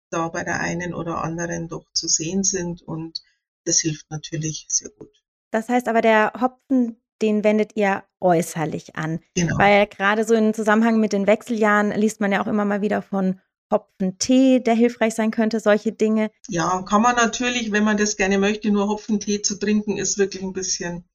da 0.10 0.28
bei 0.28 0.44
der 0.44 0.60
einen 0.60 0.94
oder 0.94 1.24
anderen 1.24 1.68
doch 1.68 1.86
zu 1.94 2.08
sehen 2.08 2.44
sind 2.44 2.82
und 2.82 3.22
das 3.66 3.80
hilft 3.80 4.10
natürlich 4.10 4.66
sehr 4.70 4.90
gut. 4.90 5.12
Das 5.52 5.70
heißt 5.70 5.88
aber, 5.88 6.02
der 6.02 6.34
Hopfen, 6.40 7.02
den 7.22 7.44
wendet 7.44 7.76
ihr 7.76 8.04
äußerlich 8.20 8.96
an. 8.96 9.20
Genau. 9.36 9.58
Weil 9.58 9.88
gerade 9.88 10.26
so 10.26 10.34
im 10.34 10.54
Zusammenhang 10.54 11.00
mit 11.00 11.14
den 11.14 11.28
Wechseljahren 11.28 11.92
liest 11.92 12.20
man 12.20 12.32
ja 12.32 12.42
auch 12.42 12.48
immer 12.48 12.66
mal 12.66 12.82
wieder 12.82 13.02
von 13.02 13.40
Hopfentee, 13.72 14.60
der 14.60 14.74
hilfreich 14.74 15.16
sein 15.16 15.32
könnte, 15.32 15.60
solche 15.60 15.94
Dinge. 15.94 16.30
Ja, 16.50 16.84
kann 16.84 17.02
man 17.02 17.16
natürlich, 17.16 17.72
wenn 17.72 17.84
man 17.84 17.98
das 17.98 18.18
gerne 18.18 18.38
möchte, 18.38 18.70
nur 18.70 18.88
Hopfentee 18.88 19.42
zu 19.42 19.58
trinken, 19.58 19.98
ist 19.98 20.18
wirklich 20.18 20.44
ein 20.44 20.54
bisschen, 20.54 21.06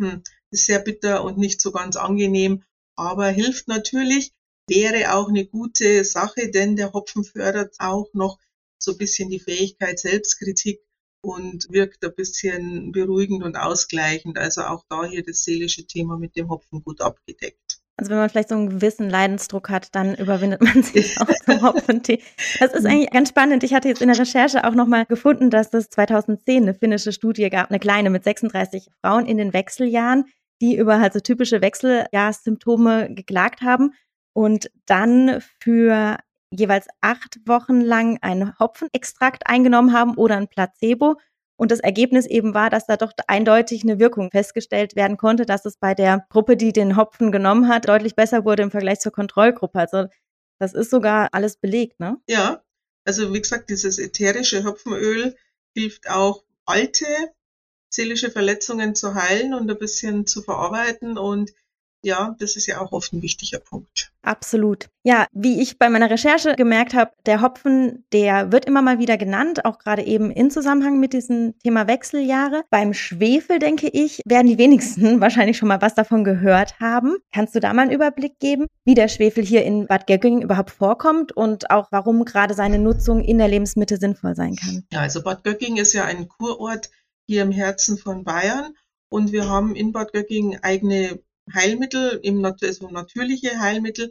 hm, 0.00 0.22
ist 0.50 0.66
sehr 0.66 0.78
bitter 0.78 1.24
und 1.24 1.38
nicht 1.38 1.60
so 1.60 1.72
ganz 1.72 1.96
angenehm. 1.96 2.62
Aber 2.96 3.28
hilft 3.28 3.68
natürlich, 3.68 4.32
wäre 4.68 5.14
auch 5.14 5.28
eine 5.28 5.46
gute 5.46 6.04
Sache, 6.04 6.50
denn 6.50 6.76
der 6.76 6.92
Hopfen 6.92 7.24
fördert 7.24 7.76
auch 7.78 8.08
noch 8.12 8.38
so 8.78 8.92
ein 8.92 8.98
bisschen 8.98 9.30
die 9.30 9.40
Fähigkeit 9.40 9.98
Selbstkritik 9.98 10.80
und 11.22 11.66
wirkt 11.70 12.04
ein 12.04 12.14
bisschen 12.14 12.92
beruhigend 12.92 13.42
und 13.42 13.56
ausgleichend. 13.56 14.38
Also 14.38 14.62
auch 14.62 14.84
da 14.88 15.04
hier 15.04 15.24
das 15.24 15.42
seelische 15.42 15.86
Thema 15.86 16.18
mit 16.18 16.36
dem 16.36 16.50
Hopfen 16.50 16.82
gut 16.82 17.00
abgedeckt. 17.00 17.80
Also 17.96 18.10
wenn 18.10 18.18
man 18.18 18.28
vielleicht 18.28 18.48
so 18.48 18.56
einen 18.56 18.70
gewissen 18.70 19.08
Leidensdruck 19.08 19.70
hat, 19.70 19.94
dann 19.94 20.16
überwindet 20.16 20.60
man 20.60 20.82
sich 20.82 21.18
auch 21.20 21.28
zum 21.44 21.62
Hopfentee. 21.62 22.20
Das 22.58 22.74
ist 22.74 22.84
eigentlich 22.84 23.10
ganz 23.10 23.28
spannend. 23.28 23.62
Ich 23.62 23.72
hatte 23.72 23.88
jetzt 23.88 24.02
in 24.02 24.08
der 24.08 24.18
Recherche 24.18 24.64
auch 24.64 24.74
nochmal 24.74 25.06
gefunden, 25.06 25.48
dass 25.48 25.72
es 25.72 25.90
2010 25.90 26.62
eine 26.62 26.74
finnische 26.74 27.12
Studie 27.12 27.48
gab, 27.50 27.70
eine 27.70 27.78
kleine 27.78 28.10
mit 28.10 28.24
36 28.24 28.88
Frauen 29.00 29.26
in 29.26 29.38
den 29.38 29.52
Wechseljahren, 29.52 30.24
die 30.60 30.76
über 30.76 31.00
halt 31.00 31.12
so 31.12 31.20
typische 31.20 31.60
Wechseljahrssymptome 31.60 33.14
geklagt 33.14 33.62
haben 33.62 33.92
und 34.32 34.70
dann 34.86 35.40
für 35.60 36.18
jeweils 36.50 36.86
acht 37.00 37.38
Wochen 37.46 37.80
lang 37.80 38.18
einen 38.22 38.58
Hopfenextrakt 38.58 39.46
eingenommen 39.46 39.92
haben 39.92 40.16
oder 40.16 40.36
ein 40.36 40.48
Placebo. 40.48 41.16
Und 41.56 41.70
das 41.70 41.80
Ergebnis 41.80 42.26
eben 42.26 42.52
war, 42.54 42.68
dass 42.68 42.86
da 42.86 42.96
doch 42.96 43.12
eindeutig 43.28 43.84
eine 43.84 43.98
Wirkung 43.98 44.30
festgestellt 44.30 44.96
werden 44.96 45.16
konnte, 45.16 45.46
dass 45.46 45.64
es 45.64 45.76
bei 45.76 45.94
der 45.94 46.26
Gruppe, 46.28 46.56
die 46.56 46.72
den 46.72 46.96
Hopfen 46.96 47.30
genommen 47.30 47.68
hat, 47.68 47.88
deutlich 47.88 48.16
besser 48.16 48.44
wurde 48.44 48.64
im 48.64 48.70
Vergleich 48.70 49.00
zur 49.00 49.12
Kontrollgruppe. 49.12 49.78
Also 49.78 50.06
das 50.58 50.74
ist 50.74 50.90
sogar 50.90 51.28
alles 51.32 51.56
belegt, 51.56 52.00
ne? 52.00 52.18
Ja, 52.28 52.62
also 53.04 53.32
wie 53.32 53.40
gesagt, 53.40 53.70
dieses 53.70 53.98
ätherische 53.98 54.64
Hopfenöl 54.64 55.36
hilft 55.76 56.08
auch 56.08 56.44
alte 56.64 57.06
seelische 57.94 58.30
Verletzungen 58.30 58.94
zu 58.94 59.14
heilen 59.14 59.54
und 59.54 59.70
ein 59.70 59.78
bisschen 59.78 60.26
zu 60.26 60.42
verarbeiten 60.42 61.16
und 61.18 61.52
ja, 62.04 62.36
das 62.38 62.56
ist 62.56 62.66
ja 62.66 62.80
auch 62.80 62.92
oft 62.92 63.12
ein 63.12 63.22
wichtiger 63.22 63.58
Punkt. 63.58 64.12
Absolut. 64.22 64.88
Ja, 65.04 65.26
wie 65.32 65.60
ich 65.60 65.78
bei 65.78 65.88
meiner 65.88 66.10
Recherche 66.10 66.54
gemerkt 66.54 66.94
habe, 66.94 67.12
der 67.26 67.40
Hopfen, 67.40 68.04
der 68.12 68.52
wird 68.52 68.66
immer 68.66 68.82
mal 68.82 68.98
wieder 68.98 69.16
genannt, 69.16 69.64
auch 69.64 69.78
gerade 69.78 70.02
eben 70.02 70.30
in 70.30 70.50
Zusammenhang 70.50 71.00
mit 71.00 71.12
diesem 71.12 71.58
Thema 71.58 71.86
Wechseljahre. 71.88 72.62
Beim 72.70 72.92
Schwefel, 72.92 73.58
denke 73.58 73.88
ich, 73.88 74.20
werden 74.26 74.46
die 74.46 74.58
wenigsten 74.58 75.20
wahrscheinlich 75.20 75.56
schon 75.56 75.68
mal 75.68 75.80
was 75.82 75.94
davon 75.94 76.24
gehört 76.24 76.78
haben. 76.78 77.16
Kannst 77.32 77.54
du 77.54 77.60
da 77.60 77.72
mal 77.72 77.82
einen 77.82 77.92
Überblick 77.92 78.38
geben, 78.38 78.66
wie 78.84 78.94
der 78.94 79.08
Schwefel 79.08 79.44
hier 79.44 79.64
in 79.64 79.86
Bad 79.86 80.06
Göggingen 80.06 80.42
überhaupt 80.42 80.70
vorkommt 80.70 81.32
und 81.32 81.70
auch 81.70 81.88
warum 81.90 82.24
gerade 82.24 82.54
seine 82.54 82.78
Nutzung 82.78 83.22
in 83.22 83.38
der 83.38 83.48
Lebensmitte 83.48 83.96
sinnvoll 83.96 84.34
sein 84.34 84.56
kann? 84.56 84.84
Ja, 84.92 85.00
also 85.00 85.22
Bad 85.22 85.44
Göggingen 85.44 85.78
ist 85.78 85.94
ja 85.94 86.04
ein 86.04 86.28
Kurort 86.28 86.90
hier 87.26 87.42
im 87.42 87.52
Herzen 87.52 87.98
von 87.98 88.24
Bayern 88.24 88.74
und 89.08 89.32
wir 89.32 89.48
haben 89.48 89.76
in 89.76 89.92
Bad 89.92 90.12
Göggingen 90.12 90.62
eigene 90.62 91.22
Heilmittel, 91.52 92.20
im, 92.22 92.44
also 92.44 92.88
natürliche 92.90 93.58
Heilmittel, 93.58 94.10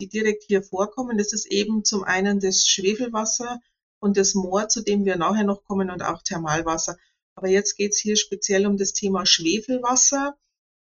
die 0.00 0.08
direkt 0.08 0.44
hier 0.44 0.62
vorkommen. 0.62 1.18
Das 1.18 1.32
ist 1.32 1.46
eben 1.46 1.84
zum 1.84 2.04
einen 2.04 2.40
das 2.40 2.66
Schwefelwasser 2.66 3.60
und 4.00 4.16
das 4.16 4.34
Moor, 4.34 4.68
zu 4.68 4.82
dem 4.82 5.04
wir 5.04 5.16
nachher 5.16 5.44
noch 5.44 5.64
kommen, 5.64 5.90
und 5.90 6.02
auch 6.02 6.22
Thermalwasser. 6.22 6.96
Aber 7.34 7.48
jetzt 7.48 7.76
geht's 7.76 7.98
hier 7.98 8.16
speziell 8.16 8.66
um 8.66 8.76
das 8.76 8.92
Thema 8.92 9.26
Schwefelwasser. 9.26 10.36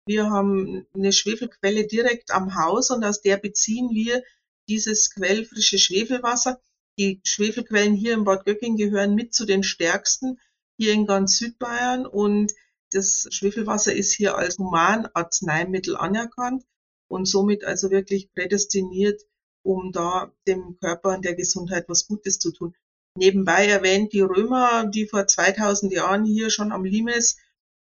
Wir 0.06 0.30
haben 0.30 0.86
eine 0.94 1.13
Schwefelquelle 1.13 1.88
direkt 1.88 2.32
am 2.32 2.56
Haus 2.56 2.89
und 2.89 3.03
aus 3.03 3.22
der 3.22 3.38
beziehen 3.38 3.92
wir 3.92 4.24
dieses 4.68 5.13
quellfrische 5.13 5.77
Schwefelwasser. 5.77 6.60
Die 7.00 7.22
Schwefelquellen 7.24 7.96
hier 7.96 8.13
in 8.13 8.24
Bad 8.24 8.46
Göcking 8.46 8.77
gehören 8.77 9.15
mit 9.15 9.34
zu 9.34 9.46
den 9.46 9.63
stärksten 9.63 10.39
hier 10.77 10.94
in 10.94 11.06
ganz 11.06 11.38
Südbayern 11.38 12.06
und 12.06 12.53
das 12.92 13.27
Schwefelwasser 13.32 13.94
ist 13.94 14.13
hier 14.13 14.38
als 14.38 14.58
Humanarzneimittel 14.58 15.98
anerkannt 15.98 16.63
und 17.08 17.25
somit 17.25 17.63
also 17.63 17.92
wirklich 17.92 18.32
prädestiniert, 18.34 19.22
um 19.63 19.92
da 19.92 20.32
dem 20.48 20.77
Körper 20.80 21.15
und 21.15 21.25
der 21.25 21.36
Gesundheit 21.36 21.86
was 21.88 22.08
Gutes 22.08 22.39
zu 22.39 22.51
tun. 22.51 22.75
Nebenbei 23.15 23.68
erwähnt 23.68 24.13
die 24.13 24.22
Römer, 24.22 24.86
die 24.86 25.08
vor 25.08 25.27
2000 25.27 25.94
Jahren 25.94 26.25
hier 26.25 26.50
schon 26.50 26.72
am 26.72 26.84
Limes 26.84 27.38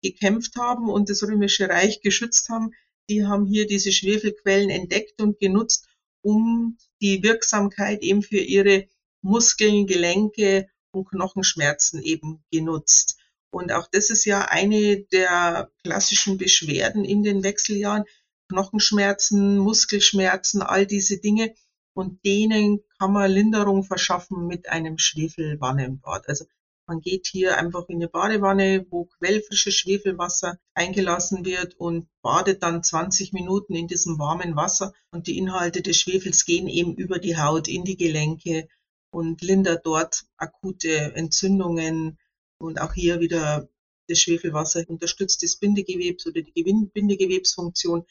gekämpft 0.01 0.55
haben 0.55 0.89
und 0.89 1.09
das 1.09 1.23
römische 1.23 1.69
Reich 1.69 2.01
geschützt 2.01 2.49
haben, 2.49 2.71
die 3.09 3.25
haben 3.25 3.45
hier 3.45 3.67
diese 3.67 3.91
Schwefelquellen 3.91 4.69
entdeckt 4.69 5.21
und 5.21 5.39
genutzt, 5.39 5.87
um 6.21 6.77
die 7.01 7.23
Wirksamkeit 7.23 8.01
eben 8.01 8.21
für 8.21 8.39
ihre 8.39 8.87
Muskeln, 9.21 9.87
Gelenke 9.87 10.69
Knochenschmerzen 10.91 12.01
eben 12.01 12.43
genutzt. 12.51 13.17
Und 13.49 13.71
auch 13.71 13.87
das 13.91 14.09
ist 14.09 14.25
ja 14.25 14.41
eine 14.45 15.03
der 15.11 15.71
klassischen 15.83 16.37
Beschwerden 16.37 17.05
in 17.05 17.23
den 17.23 17.43
Wechseljahren. 17.43 18.03
Knochenschmerzen, 18.49 19.57
Muskelschmerzen, 19.57 20.61
all 20.61 20.85
diese 20.85 21.17
Dinge. 21.17 21.53
Und 21.93 22.23
denen 22.25 22.81
kann 22.99 23.11
man 23.11 23.31
Linderung 23.31 23.83
verschaffen 23.83 24.47
mit 24.47 24.69
einem 24.69 24.97
Schwefelwannenbad. 24.97 26.27
Also 26.29 26.45
man 26.85 27.01
geht 27.01 27.27
hier 27.27 27.57
einfach 27.57 27.89
in 27.89 27.97
eine 27.97 28.07
Badewanne, 28.07 28.85
wo 28.89 29.05
quellfrisches 29.05 29.73
Schwefelwasser 29.73 30.57
eingelassen 30.73 31.43
wird 31.43 31.73
und 31.75 32.07
badet 32.21 32.63
dann 32.63 32.81
20 32.81 33.33
Minuten 33.33 33.75
in 33.75 33.87
diesem 33.87 34.19
warmen 34.19 34.55
Wasser. 34.55 34.93
Und 35.11 35.27
die 35.27 35.37
Inhalte 35.37 35.81
des 35.81 35.97
Schwefels 35.97 36.45
gehen 36.45 36.67
eben 36.67 36.95
über 36.95 37.19
die 37.19 37.37
Haut 37.37 37.67
in 37.67 37.83
die 37.83 37.97
Gelenke 37.97 38.69
und 39.11 39.41
lindert 39.41 39.85
dort 39.85 40.25
akute 40.37 41.15
Entzündungen, 41.15 42.17
und 42.59 42.81
auch 42.81 42.93
hier 42.93 43.19
wieder 43.19 43.69
das 44.07 44.19
Schwefelwasser 44.19 44.83
unterstützt 44.87 45.43
das 45.43 45.57
Bindegewebs 45.57 46.25
oder 46.25 46.41
die 46.41 46.63
Bindegewebsfunktion. 46.63 48.05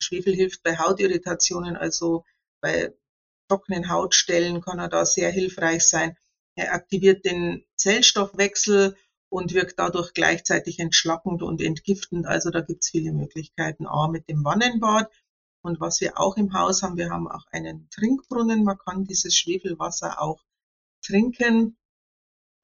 Schwefel 0.00 0.34
hilft 0.34 0.62
bei 0.62 0.78
Hautirritationen, 0.78 1.76
also 1.76 2.24
bei 2.60 2.94
trockenen 3.48 3.88
Hautstellen 3.88 4.60
kann 4.60 4.78
er 4.78 4.88
da 4.88 5.06
sehr 5.06 5.30
hilfreich 5.30 5.86
sein. 5.86 6.16
Er 6.54 6.74
aktiviert 6.74 7.24
den 7.24 7.64
Zellstoffwechsel 7.76 8.96
und 9.28 9.54
wirkt 9.54 9.78
dadurch 9.78 10.12
gleichzeitig 10.12 10.78
entschlackend 10.78 11.42
und 11.42 11.60
entgiftend. 11.60 12.26
Also 12.26 12.50
da 12.50 12.60
gibt's 12.60 12.90
viele 12.90 13.12
Möglichkeiten. 13.12 13.86
A 13.86 14.08
mit 14.08 14.28
dem 14.28 14.44
Wannenbad. 14.44 15.10
Und 15.66 15.80
was 15.80 16.00
wir 16.00 16.18
auch 16.18 16.36
im 16.36 16.52
Haus 16.52 16.82
haben, 16.82 16.96
wir 16.96 17.10
haben 17.10 17.28
auch 17.28 17.46
einen 17.50 17.88
Trinkbrunnen. 17.90 18.64
Man 18.64 18.78
kann 18.78 19.04
dieses 19.04 19.36
Schwefelwasser 19.36 20.20
auch 20.20 20.42
trinken 21.04 21.76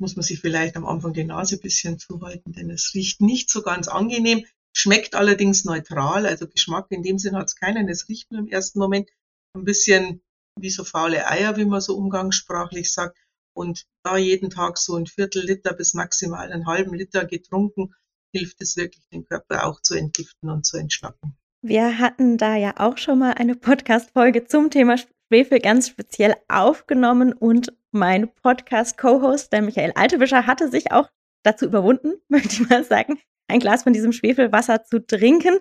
muss 0.02 0.16
man 0.16 0.24
sich 0.24 0.40
vielleicht 0.40 0.76
am 0.76 0.84
Anfang 0.84 1.14
die 1.14 1.24
Nase 1.24 1.56
ein 1.56 1.60
bisschen 1.60 1.98
zuhalten, 1.98 2.52
denn 2.52 2.68
es 2.70 2.92
riecht 2.92 3.20
nicht 3.20 3.48
so 3.48 3.62
ganz 3.62 3.88
angenehm, 3.88 4.44
schmeckt 4.74 5.14
allerdings 5.14 5.64
neutral, 5.64 6.26
also 6.26 6.46
Geschmack 6.48 6.88
in 6.90 7.02
dem 7.02 7.18
Sinn 7.18 7.36
hat 7.36 7.48
es 7.48 7.56
keinen. 7.56 7.88
Es 7.88 8.08
riecht 8.08 8.30
nur 8.30 8.40
im 8.40 8.48
ersten 8.48 8.80
Moment 8.80 9.08
ein 9.54 9.64
bisschen 9.64 10.22
wie 10.58 10.70
so 10.70 10.84
faule 10.84 11.26
Eier, 11.28 11.56
wie 11.56 11.64
man 11.64 11.80
so 11.80 11.96
umgangssprachlich 11.96 12.92
sagt. 12.92 13.16
Und 13.54 13.86
da 14.02 14.16
jeden 14.16 14.50
Tag 14.50 14.76
so 14.78 14.96
ein 14.96 15.06
Viertel 15.06 15.44
Liter 15.44 15.72
bis 15.72 15.94
maximal 15.94 16.50
einen 16.50 16.66
halben 16.66 16.94
Liter 16.94 17.24
getrunken, 17.24 17.94
hilft 18.34 18.60
es 18.60 18.76
wirklich, 18.76 19.06
den 19.12 19.24
Körper 19.24 19.66
auch 19.66 19.80
zu 19.82 19.94
entgiften 19.94 20.50
und 20.50 20.66
zu 20.66 20.78
entschlacken. 20.78 21.36
Wir 21.64 22.00
hatten 22.00 22.38
da 22.38 22.56
ja 22.56 22.74
auch 22.78 22.98
schon 22.98 23.20
mal 23.20 23.34
eine 23.34 23.54
Podcast-Folge 23.54 24.46
zum 24.46 24.68
Thema 24.68 24.96
Schwefel 24.98 25.60
ganz 25.60 25.88
speziell 25.88 26.34
aufgenommen 26.48 27.32
und 27.32 27.72
mein 27.92 28.34
Podcast-Co-Host, 28.42 29.52
der 29.52 29.62
Michael 29.62 29.92
Altewischer, 29.94 30.48
hatte 30.48 30.68
sich 30.68 30.90
auch 30.90 31.08
dazu 31.44 31.66
überwunden, 31.66 32.14
möchte 32.28 32.48
ich 32.48 32.68
mal 32.68 32.82
sagen, 32.82 33.20
ein 33.46 33.60
Glas 33.60 33.84
von 33.84 33.92
diesem 33.92 34.12
Schwefelwasser 34.12 34.82
zu 34.82 35.06
trinken. 35.06 35.60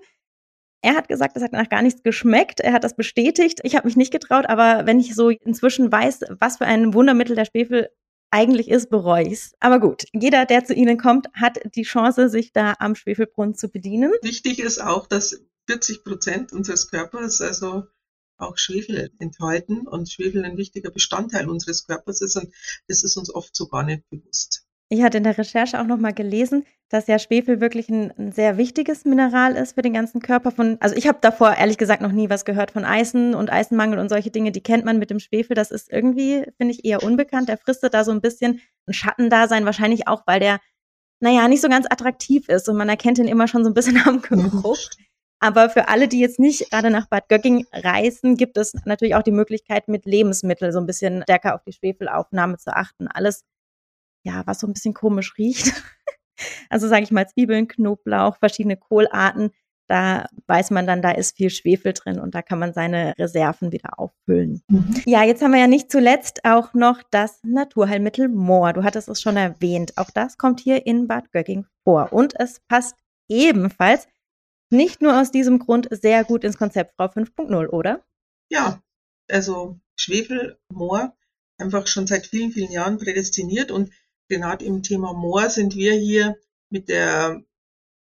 Er 0.81 0.95
hat 0.95 1.07
gesagt, 1.07 1.37
es 1.37 1.43
hat 1.43 1.51
nach 1.51 1.69
gar 1.69 1.83
nichts 1.83 2.01
geschmeckt. 2.01 2.61
Er 2.61 2.73
hat 2.73 2.83
das 2.83 2.95
bestätigt. 2.95 3.59
Ich 3.61 3.75
habe 3.75 3.85
mich 3.85 3.95
nicht 3.95 4.11
getraut, 4.11 4.47
aber 4.49 4.87
wenn 4.87 4.99
ich 4.99 5.13
so 5.13 5.29
inzwischen 5.29 5.91
weiß, 5.91 6.21
was 6.39 6.57
für 6.57 6.65
ein 6.65 6.95
Wundermittel 6.95 7.35
der 7.35 7.45
Schwefel 7.45 7.89
eigentlich 8.31 8.69
ist, 8.71 8.89
bereue 8.89 9.27
ich 9.27 9.33
es. 9.33 9.55
Aber 9.59 9.79
gut, 9.79 10.05
jeder, 10.13 10.45
der 10.45 10.65
zu 10.65 10.73
Ihnen 10.73 10.97
kommt, 10.97 11.27
hat 11.33 11.59
die 11.75 11.83
Chance, 11.83 12.27
sich 12.29 12.53
da 12.53 12.73
am 12.79 12.95
Schwefelbrunnen 12.95 13.53
zu 13.53 13.69
bedienen. 13.69 14.11
Wichtig 14.23 14.59
ist 14.59 14.79
auch, 14.79 15.05
dass 15.05 15.45
40 15.71 16.03
Prozent 16.03 16.51
unseres 16.51 16.89
Körpers, 16.89 17.39
also 17.39 17.83
auch 18.37 18.57
Schwefel 18.57 19.11
enthalten 19.19 19.87
und 19.87 20.11
Schwefel 20.11 20.43
ein 20.43 20.57
wichtiger 20.57 20.91
Bestandteil 20.91 21.47
unseres 21.47 21.87
Körpers 21.87 22.21
ist 22.21 22.35
und 22.35 22.53
das 22.89 23.03
ist 23.03 23.15
uns 23.15 23.33
oft 23.33 23.55
so 23.55 23.67
gar 23.67 23.83
nicht 23.83 24.03
bewusst. 24.09 24.65
Ich 24.89 25.01
hatte 25.01 25.19
in 25.19 25.23
der 25.23 25.37
Recherche 25.37 25.79
auch 25.79 25.85
nochmal 25.85 26.13
gelesen, 26.13 26.65
dass 26.89 27.07
ja 27.07 27.19
Schwefel 27.19 27.61
wirklich 27.61 27.87
ein, 27.87 28.11
ein, 28.17 28.33
sehr 28.33 28.57
wichtiges 28.57 29.05
Mineral 29.05 29.55
ist 29.55 29.75
für 29.75 29.81
den 29.81 29.93
ganzen 29.93 30.21
Körper. 30.21 30.51
Von, 30.51 30.75
also 30.81 30.93
ich 30.97 31.07
habe 31.07 31.19
davor 31.21 31.55
ehrlich 31.55 31.77
gesagt 31.77 32.01
noch 32.01 32.11
nie 32.11 32.29
was 32.29 32.43
gehört 32.43 32.71
von 32.71 32.83
Eisen 32.83 33.33
und 33.33 33.49
Eisenmangel 33.49 33.99
und 33.99 34.09
solche 34.09 34.31
Dinge, 34.31 34.51
die 34.51 34.61
kennt 34.61 34.83
man 34.83 34.99
mit 34.99 35.09
dem 35.09 35.19
Schwefel. 35.19 35.55
Das 35.55 35.71
ist 35.71 35.89
irgendwie, 35.89 36.43
finde 36.57 36.73
ich, 36.73 36.83
eher 36.83 37.03
unbekannt. 37.03 37.47
Der 37.47 37.57
fristet 37.57 37.93
da 37.93 38.03
so 38.03 38.11
ein 38.11 38.19
bisschen 38.19 38.59
ein 38.87 38.93
Schattendasein, 38.93 39.63
wahrscheinlich 39.63 40.09
auch, 40.09 40.23
weil 40.27 40.41
der, 40.41 40.59
naja, 41.21 41.47
nicht 41.47 41.61
so 41.61 41.69
ganz 41.69 41.85
attraktiv 41.89 42.49
ist 42.49 42.67
und 42.67 42.75
man 42.75 42.89
erkennt 42.89 43.17
ihn 43.17 43.29
immer 43.29 43.47
schon 43.47 43.63
so 43.63 43.69
ein 43.69 43.73
bisschen 43.73 44.01
am 44.05 44.21
Geruch. 44.21 44.89
Aber 45.43 45.69
für 45.71 45.89
alle, 45.89 46.07
die 46.07 46.19
jetzt 46.19 46.39
nicht 46.39 46.69
gerade 46.69 46.91
nach 46.91 47.07
Bad 47.07 47.27
Göcking 47.27 47.65
reisen, 47.73 48.37
gibt 48.37 48.57
es 48.57 48.73
natürlich 48.85 49.15
auch 49.15 49.23
die 49.23 49.31
Möglichkeit, 49.31 49.87
mit 49.87 50.05
Lebensmitteln 50.05 50.71
so 50.71 50.79
ein 50.79 50.85
bisschen 50.85 51.23
stärker 51.23 51.55
auf 51.55 51.63
die 51.63 51.73
Schwefelaufnahme 51.73 52.57
zu 52.57 52.75
achten. 52.75 53.07
Alles, 53.07 53.43
ja, 54.23 54.43
was 54.45 54.59
so 54.59 54.67
ein 54.67 54.73
bisschen 54.73 54.93
komisch 54.93 55.33
riecht. 55.37 55.73
Also 56.71 56.87
sage 56.87 57.03
ich 57.03 57.11
mal 57.11 57.27
Zwiebeln, 57.27 57.67
Knoblauch, 57.67 58.35
verschiedene 58.39 58.75
Kohlarten. 58.75 59.51
Da 59.87 60.25
weiß 60.47 60.71
man 60.71 60.87
dann, 60.87 61.03
da 61.03 61.11
ist 61.11 61.37
viel 61.37 61.51
Schwefel 61.51 61.93
drin 61.93 62.19
und 62.19 62.33
da 62.33 62.41
kann 62.41 62.57
man 62.57 62.73
seine 62.73 63.13
Reserven 63.19 63.71
wieder 63.71 63.99
auffüllen. 63.99 64.63
Mhm. 64.67 65.03
Ja, 65.05 65.23
jetzt 65.23 65.43
haben 65.43 65.51
wir 65.51 65.59
ja 65.59 65.67
nicht 65.67 65.91
zuletzt 65.91 66.43
auch 66.43 66.73
noch 66.73 67.03
das 67.11 67.41
Naturheilmittel 67.43 68.27
Moor. 68.27 68.73
Du 68.73 68.83
hattest 68.83 69.07
es 69.07 69.21
schon 69.21 69.37
erwähnt. 69.37 69.97
Auch 69.97 70.09
das 70.09 70.39
kommt 70.39 70.61
hier 70.61 70.87
in 70.87 71.07
Bad 71.07 71.31
Gögging 71.31 71.67
vor. 71.83 72.11
Und 72.11 72.33
es 72.39 72.59
passt 72.67 72.95
ebenfalls 73.27 74.07
nicht 74.71 75.01
nur 75.01 75.19
aus 75.19 75.31
diesem 75.31 75.59
Grund 75.59 75.87
sehr 75.91 76.23
gut 76.23 76.43
ins 76.43 76.57
Konzept 76.57 76.95
Frau 76.95 77.05
5.0, 77.05 77.67
oder? 77.67 78.03
Ja, 78.49 78.81
also 79.29 79.79
Schwefel, 79.95 80.59
Moor, 80.69 81.15
einfach 81.57 81.87
schon 81.87 82.07
seit 82.07 82.27
vielen, 82.27 82.51
vielen 82.51 82.71
Jahren 82.71 82.97
prädestiniert 82.97 83.71
und 83.71 83.91
gerade 84.27 84.65
im 84.65 84.83
Thema 84.83 85.13
Moor 85.13 85.49
sind 85.49 85.75
wir 85.75 85.93
hier 85.93 86.37
mit 86.69 86.89
der, 86.89 87.43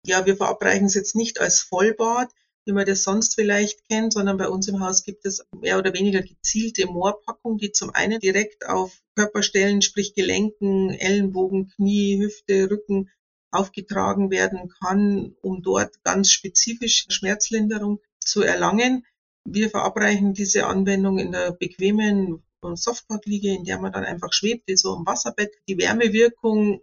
ja, 0.06 0.26
wir 0.26 0.36
verabreichen 0.36 0.86
es 0.86 0.94
jetzt 0.94 1.16
nicht 1.16 1.40
als 1.40 1.62
Vollbad, 1.62 2.30
wie 2.66 2.74
man 2.74 2.86
das 2.86 3.04
sonst 3.04 3.36
vielleicht 3.36 3.88
kennt, 3.90 4.14
sondern 4.14 4.38
bei 4.38 4.48
uns 4.48 4.68
im 4.68 4.80
Haus 4.82 5.04
gibt 5.04 5.26
es 5.26 5.44
mehr 5.60 5.80
oder 5.80 5.94
weniger 5.94 6.22
gezielte 6.22 6.86
Moorpackung, 6.86 7.58
die 7.58 7.72
zum 7.72 7.90
einen 7.90 8.20
direkt 8.20 8.68
auf 8.68 9.02
Körperstellen, 9.16 9.82
sprich 9.82 10.14
Gelenken, 10.14 10.92
Ellenbogen, 10.92 11.70
Knie, 11.70 12.22
Hüfte, 12.22 12.70
Rücken 12.70 13.10
aufgetragen 13.52 14.32
werden 14.32 14.70
kann, 14.82 15.36
um 15.42 15.62
dort 15.62 16.04
ganz 16.04 16.32
spezifisch 16.32 17.06
Schmerzlinderung 17.10 18.00
zu 18.20 18.42
erlangen. 18.42 19.06
Wir 19.44 19.70
verabreichen 19.70 20.34
diese 20.34 20.68
Anwendung 20.68 21.20
in 21.20 21.32
der 21.32 21.52
bequemen 21.52 22.44
Softbad-Liege, 22.62 23.54
in 23.54 23.64
der 23.64 23.80
man 23.80 23.92
dann 23.92 24.06
einfach 24.06 24.32
schwebt, 24.34 24.68
wie 24.68 24.78
so 24.78 24.96
im 24.96 25.06
Wasserbett. 25.06 25.52
Die 25.68 25.78
Wärmewirkung, 25.78 26.82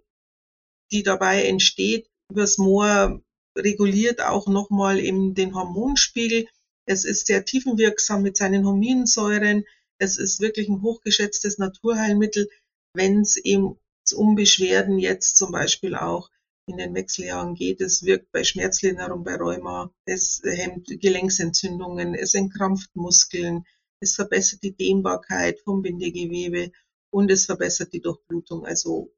die 0.91 1.03
dabei 1.03 1.45
entsteht, 1.45 2.09
übers 2.31 2.59
Moor 2.59 3.23
reguliert 3.57 4.21
auch 4.21 4.47
nochmal 4.49 4.99
eben 4.99 5.35
den 5.35 5.55
Hormonspiegel. 5.55 6.47
Es 6.87 7.05
ist 7.05 7.27
sehr 7.27 7.45
tiefenwirksam 7.45 8.23
mit 8.23 8.37
seinen 8.37 8.67
Huminsäuren. 8.67 9.65
Es 9.99 10.19
ist 10.19 10.41
wirklich 10.41 10.69
ein 10.69 10.83
hochgeschätztes 10.83 11.59
Naturheilmittel, 11.59 12.49
wenn 12.95 13.21
es 13.21 13.37
eben 13.37 13.79
um 14.15 14.35
Beschwerden 14.35 14.99
jetzt 14.99 15.37
zum 15.37 15.53
Beispiel 15.53 15.95
auch 15.95 16.31
in 16.69 16.77
den 16.77 16.95
Wechseljahren 16.95 17.55
geht. 17.55 17.81
Es 17.81 18.05
wirkt 18.05 18.31
bei 18.31 18.45
Schmerzlinderung, 18.45 19.25
bei 19.25 19.37
Rheuma, 19.37 19.93
es 20.05 20.43
hemmt 20.45 20.87
Gelenksentzündungen, 20.87 22.15
es 22.15 22.35
entkrampft 22.35 22.95
Muskeln, 22.95 23.65
es 24.01 24.15
verbessert 24.15 24.63
die 24.63 24.77
Dehnbarkeit 24.77 25.61
vom 25.61 25.83
Bindegewebe 25.83 26.71
und 27.11 27.31
es 27.31 27.47
verbessert 27.47 27.93
die 27.93 28.01
Durchblutung. 28.01 28.67
Also 28.67 29.13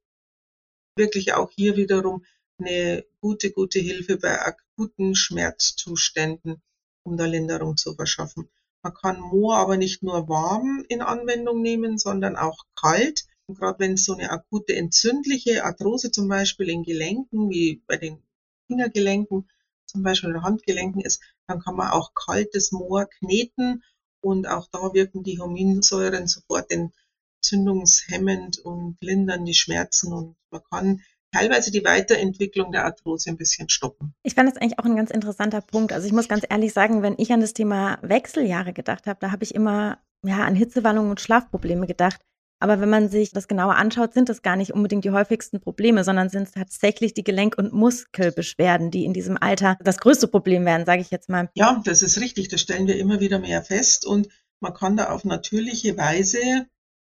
wirklich 0.97 1.35
auch 1.35 1.51
hier 1.51 1.77
wiederum 1.77 2.25
eine 2.59 3.05
gute, 3.21 3.51
gute 3.51 3.81
Hilfe 3.81 4.17
bei 4.17 4.41
akuten 4.41 5.15
Schmerzzuständen, 5.15 6.63
um 7.03 7.17
da 7.17 7.27
Linderung 7.27 7.77
zu 7.77 7.95
verschaffen. 7.95 8.49
Man 8.83 8.95
kann 8.95 9.21
Moor 9.21 9.57
aber 9.57 9.77
nicht 9.77 10.03
nur 10.03 10.29
warm 10.29 10.85
in 10.89 11.03
Anwendung 11.03 11.61
nehmen, 11.61 11.99
sondern 11.99 12.37
auch 12.37 12.65
kalt. 12.75 13.27
Gerade 13.55 13.79
wenn 13.79 13.95
es 13.95 14.05
so 14.05 14.15
eine 14.15 14.31
akute 14.31 14.75
entzündliche 14.75 15.65
Arthrose 15.65 16.11
zum 16.11 16.29
Beispiel 16.29 16.69
in 16.69 16.83
Gelenken, 16.83 17.51
wie 17.51 17.83
bei 17.87 17.97
den 17.97 18.23
Fingergelenken 18.67 19.49
zum 19.87 20.03
Beispiel 20.03 20.31
oder 20.31 20.43
Handgelenken 20.43 21.01
ist, 21.01 21.21
dann 21.47 21.61
kann 21.61 21.77
man 21.77 21.91
auch 21.91 22.15
kaltes 22.15 22.73
Moor 22.73 23.07
kneten 23.07 23.83
und 24.21 24.47
auch 24.47 24.69
da 24.71 24.95
wirken 24.95 25.23
die 25.25 25.41
Huminsäuren 25.41 26.27
sofort 26.27 26.71
entzündungshemmend 26.71 28.59
und 28.59 28.97
lindern 29.01 29.45
die 29.45 29.55
Schmerzen 29.55 30.13
und 30.13 30.37
man 30.51 30.63
kann 30.71 31.03
teilweise 31.33 31.71
die 31.71 31.85
Weiterentwicklung 31.85 32.73
der 32.73 32.85
Arthrose 32.85 33.31
ein 33.31 33.37
bisschen 33.37 33.69
stoppen. 33.69 34.15
Ich 34.23 34.35
fand 34.35 34.49
das 34.49 34.57
eigentlich 34.57 34.79
auch 34.79 34.85
ein 34.85 34.97
ganz 34.97 35.11
interessanter 35.11 35.61
Punkt. 35.61 35.93
Also 35.93 36.07
ich 36.07 36.13
muss 36.13 36.29
ganz 36.29 36.45
ehrlich 36.49 36.73
sagen, 36.73 37.03
wenn 37.03 37.15
ich 37.19 37.33
an 37.33 37.41
das 37.41 37.55
Thema 37.55 37.99
Wechseljahre 38.03 38.73
gedacht 38.73 39.07
habe, 39.07 39.19
da 39.21 39.31
habe 39.31 39.45
ich 39.45 39.55
immer 39.55 39.99
ja, 40.25 40.45
an 40.45 40.55
Hitzewallungen 40.55 41.11
und 41.11 41.21
Schlafprobleme 41.21 41.87
gedacht. 41.87 42.21
Aber 42.61 42.79
wenn 42.81 42.91
man 42.91 43.09
sich 43.09 43.33
das 43.33 43.49
genauer 43.49 43.77
anschaut, 43.77 44.13
sind 44.13 44.29
das 44.29 44.43
gar 44.43 44.55
nicht 44.55 44.73
unbedingt 44.73 45.05
die 45.05 45.11
häufigsten 45.11 45.61
Probleme, 45.61 46.05
sondern 46.05 46.29
sind 46.29 46.43
es 46.43 46.53
tatsächlich 46.53 47.15
die 47.15 47.25
Gelenk- 47.25 47.57
und 47.57 47.73
Muskelbeschwerden, 47.73 48.91
die 48.91 49.07
in 49.07 49.15
diesem 49.15 49.39
Alter 49.39 49.79
das 49.83 49.97
größte 49.97 50.29
Problem 50.29 50.67
werden, 50.67 50.85
sage 50.85 51.01
ich 51.01 51.11
jetzt 51.11 51.31
mal. 51.31 51.49
Ja, 51.55 51.81
das 51.85 52.03
ist 52.03 52.21
richtig. 52.21 52.49
Das 52.49 52.61
stellen 52.61 52.87
wir 52.87 52.99
immer 52.99 53.19
wieder 53.19 53.39
mehr 53.39 53.63
fest. 53.63 54.07
Und 54.07 54.29
man 54.61 54.75
kann 54.75 54.99
da 54.99 55.09
auf 55.09 55.25
natürliche 55.25 55.97
Weise 55.97 56.67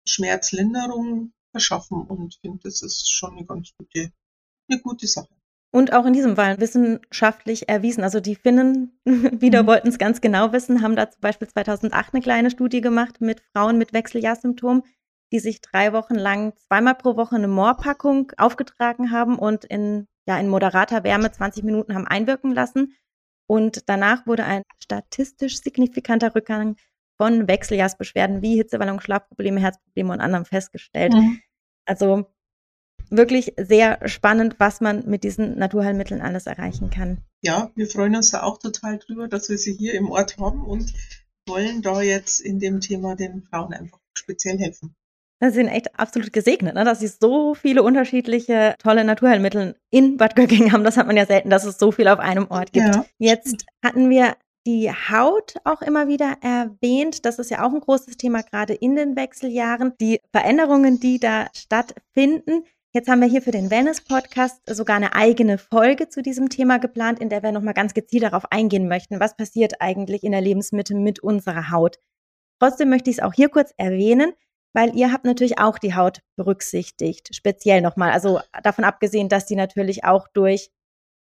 Schmerzlinderung 0.08 1.34
verschaffen. 1.52 2.04
Und 2.08 2.34
ich 2.34 2.40
finde, 2.40 2.60
das 2.64 2.82
ist 2.82 3.12
schon 3.12 3.38
eine 3.38 3.46
ganz 3.46 3.72
gute, 3.78 4.14
eine 4.70 4.80
gute 4.80 5.08
Sache. 5.08 5.28
Und 5.72 5.92
auch 5.92 6.06
in 6.06 6.14
diesem 6.14 6.38
Fall 6.38 6.60
wissenschaftlich 6.62 7.68
erwiesen. 7.68 8.04
Also 8.04 8.22
die 8.22 8.36
Finnen 8.36 8.98
wieder 9.06 9.64
mhm. 9.64 9.68
wollten 9.68 9.90
es 9.90 9.98
ganz 9.98 10.22
genau 10.22 10.54
wissen, 10.54 10.82
haben 10.82 10.96
da 10.96 11.10
zum 11.10 11.20
Beispiel 11.20 11.50
2008 11.50 12.14
eine 12.14 12.24
kleine 12.24 12.50
Studie 12.50 12.80
gemacht 12.80 13.20
mit 13.20 13.42
Frauen 13.52 13.78
mit 13.78 13.92
Wechseljahrsymptomen 13.92 14.84
die 15.34 15.40
sich 15.40 15.62
drei 15.62 15.94
Wochen 15.94 16.14
lang 16.14 16.54
zweimal 16.68 16.94
pro 16.94 17.18
Woche 17.18 17.36
eine 17.36 17.48
Moorpackung 17.48 18.32
aufgetragen 18.38 19.12
haben 19.12 19.40
und 19.40 19.66
in, 19.66 20.08
ja, 20.28 20.38
in 20.38 20.48
moderater 20.48 21.04
Wärme 21.04 21.32
20 21.32 21.64
Minuten 21.64 21.96
haben 21.96 22.08
einwirken 22.08 22.54
lassen. 22.54 22.96
Und 23.48 23.90
danach 23.90 24.28
wurde 24.28 24.46
ein 24.46 24.62
statistisch 24.78 25.60
signifikanter 25.60 26.36
Rückgang 26.36 26.76
von 27.18 27.48
Wechseljahrsbeschwerden 27.48 28.44
wie 28.44 28.56
Hitzewallung, 28.56 29.02
Schlafprobleme, 29.02 29.60
Herzprobleme 29.60 30.14
und 30.14 30.22
anderem 30.22 30.46
festgestellt. 30.46 31.14
Mhm. 31.14 31.42
Also 31.86 32.28
wirklich 33.10 33.54
sehr 33.58 34.08
spannend, 34.08 34.56
was 34.60 34.82
man 34.82 35.08
mit 35.10 35.24
diesen 35.24 35.58
Naturheilmitteln 35.58 36.22
alles 36.22 36.46
erreichen 36.46 36.92
kann. 36.92 37.24
Ja, 37.42 37.72
wir 37.76 37.88
freuen 37.88 38.16
uns 38.16 38.30
da 38.30 38.44
auch 38.44 38.60
total 38.60 39.00
drüber, 39.00 39.28
dass 39.28 39.50
wir 39.50 39.58
sie 39.58 39.74
hier 39.74 39.96
im 39.96 40.12
Ort 40.12 40.38
haben 40.38 40.64
und 40.64 40.94
wollen 41.48 41.82
da 41.82 42.02
jetzt 42.02 42.40
in 42.40 42.60
dem 42.60 42.82
Thema 42.82 43.16
den 43.16 43.42
Frauen 43.42 43.74
einfach 43.74 44.00
speziell 44.14 44.60
helfen. 44.60 44.96
Sie 45.50 45.56
sind 45.56 45.68
echt 45.68 46.00
absolut 46.00 46.32
gesegnet, 46.32 46.76
ne? 46.76 46.84
dass 46.84 47.00
sie 47.00 47.08
so 47.08 47.54
viele 47.54 47.84
unterschiedliche 47.84 48.76
tolle 48.80 49.04
Naturheilmittel 49.04 49.76
in 49.90 50.18
Bad 50.18 50.36
Göcking 50.36 50.72
haben. 50.72 50.84
Das 50.84 50.98
hat 50.98 51.08
man 51.08 51.18
ja 51.18 51.26
selten, 51.26 51.50
dass 51.50 51.66
es 51.66 51.78
so 51.78 51.92
viel 51.92 52.08
auf 52.08 52.20
einem 52.20 52.48
Ort 52.50 52.72
gibt. 52.74 52.96
Ja. 52.96 53.06
Jetzt 53.18 53.66
hatten 53.84 54.10
wir 54.10 54.36
die 54.66 54.90
Haut 54.90 55.56
auch 55.66 55.82
immer 55.82 56.08
wieder 56.08 56.38
erwähnt. 56.42 57.26
Das 57.26 57.40
ist 57.40 57.52
ja 57.52 57.66
auch 57.66 57.74
ein 57.74 57.82
großes 57.82 58.18
Thema, 58.18 58.42
gerade 58.44 58.74
in 58.74 58.96
den 58.96 59.16
Wechseljahren. 59.16 59.94
Die 60.00 60.20
Veränderungen, 60.32 61.00
die 61.00 61.20
da 61.20 61.48
stattfinden. 61.54 62.64
Jetzt 62.94 63.10
haben 63.10 63.22
wir 63.22 63.28
hier 63.28 63.42
für 63.42 63.52
den 63.52 63.72
Wellness-Podcast 63.72 64.62
sogar 64.70 64.98
eine 64.98 65.16
eigene 65.16 65.58
Folge 65.58 66.10
zu 66.10 66.22
diesem 66.22 66.50
Thema 66.50 66.78
geplant, 66.78 67.20
in 67.20 67.30
der 67.30 67.42
wir 67.42 67.52
nochmal 67.52 67.74
ganz 67.74 67.94
gezielt 67.94 68.24
darauf 68.24 68.52
eingehen 68.52 68.88
möchten, 68.88 69.20
was 69.20 69.36
passiert 69.36 69.82
eigentlich 69.82 70.24
in 70.24 70.32
der 70.32 70.42
Lebensmitte 70.42 70.96
mit 70.96 71.20
unserer 71.20 71.72
Haut. 71.72 71.98
Trotzdem 72.60 72.90
möchte 72.90 73.10
ich 73.10 73.18
es 73.18 73.24
auch 73.24 73.34
hier 73.34 73.50
kurz 73.50 73.74
erwähnen 73.78 74.34
weil 74.74 74.96
ihr 74.96 75.12
habt 75.12 75.26
natürlich 75.26 75.60
auch 75.60 75.78
die 75.78 75.96
Haut 75.96 76.20
berücksichtigt, 76.36 77.36
speziell 77.36 77.82
nochmal. 77.82 78.12
Also 78.12 78.40
davon 78.64 78.84
abgesehen, 78.84 79.30
dass 79.30 79.48
sie 79.48 79.56
natürlich 79.56 80.04
auch 80.04 80.28
durch 80.34 80.72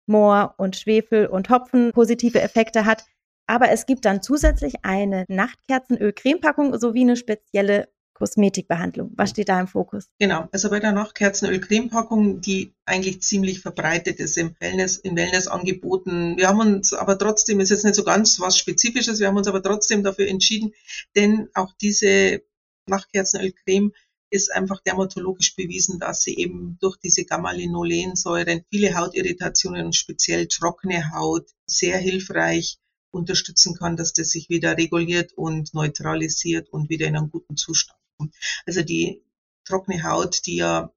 Moor 0.06 0.56
und 0.58 0.76
Schwefel 0.76 1.28
und 1.28 1.50
Hopfen 1.50 1.92
positive 1.94 2.42
Effekte 2.42 2.86
hat. 2.86 3.06
Aber 3.48 3.70
es 3.70 3.86
gibt 3.86 4.06
dann 4.06 4.22
zusätzlich 4.22 4.76
eine 4.84 5.26
Nachtkerzenöl-Cremepackung 5.28 6.78
sowie 6.80 7.02
eine 7.02 7.16
spezielle 7.16 7.88
Kosmetikbehandlung. 8.20 9.14
Was 9.16 9.32
steht 9.32 9.50
da 9.50 9.60
im 9.60 9.68
Fokus? 9.68 10.10
Genau, 10.20 10.48
also 10.52 10.70
bei 10.70 10.80
der 10.80 10.92
Nachtkerzenöl-Cremepackung, 10.92 12.42
die 12.42 12.74
eigentlich 12.86 13.22
ziemlich 13.22 13.62
verbreitet 13.62 14.20
ist 14.20 14.38
im 14.38 14.56
Wellness, 14.60 14.98
in 14.98 15.16
Wellnessangeboten. 15.16 16.38
Wir 16.38 16.50
haben 16.50 16.60
uns 16.60 16.94
aber 16.94 17.18
trotzdem, 17.18 17.62
ist 17.62 17.70
jetzt 17.70 17.86
nicht 17.86 17.96
so 17.96 18.04
ganz 18.04 18.40
was 18.40 18.58
Spezifisches, 18.58 19.20
wir 19.20 19.28
haben 19.28 19.38
uns 19.38 19.48
aber 19.48 19.64
trotzdem 19.64 20.04
dafür 20.04 20.28
entschieden, 20.28 20.74
denn 21.16 21.48
auch 21.54 21.72
diese 21.82 22.42
Nachtkerzenölcreme 22.90 23.92
ist 24.32 24.52
einfach 24.52 24.82
dermatologisch 24.82 25.56
bewiesen, 25.56 26.00
dass 26.00 26.22
sie 26.22 26.36
eben 26.36 26.78
durch 26.80 26.98
diese 26.98 27.26
Gamma-Linolensäuren 27.26 28.64
viele 28.70 28.96
Hautirritationen 28.96 29.88
und 29.88 29.96
speziell 29.96 30.48
trockene 30.48 31.12
Haut 31.12 31.50
sehr 31.66 31.98
hilfreich 31.98 32.78
unterstützen 33.12 33.76
kann, 33.76 33.98
dass 33.98 34.14
das 34.14 34.30
sich 34.30 34.50
wieder 34.50 34.78
reguliert 34.78 35.34
und 35.34 35.74
neutralisiert 35.74 36.70
und 36.70 36.90
wieder 36.90 37.08
in 37.08 37.18
einen 37.18 37.32
guten 37.32 37.58
Zustand 37.58 38.00
kommt. 38.18 38.36
Also 38.68 38.84
die 38.84 39.24
trockene 39.66 40.04
Haut, 40.04 40.46
die 40.46 40.58
ja 40.58 40.94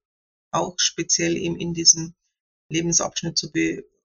auch 0.51 0.75
speziell 0.79 1.37
eben 1.37 1.57
in 1.57 1.73
diesem 1.73 2.15
Lebensabschnitt 2.69 3.39
zu 3.39 3.51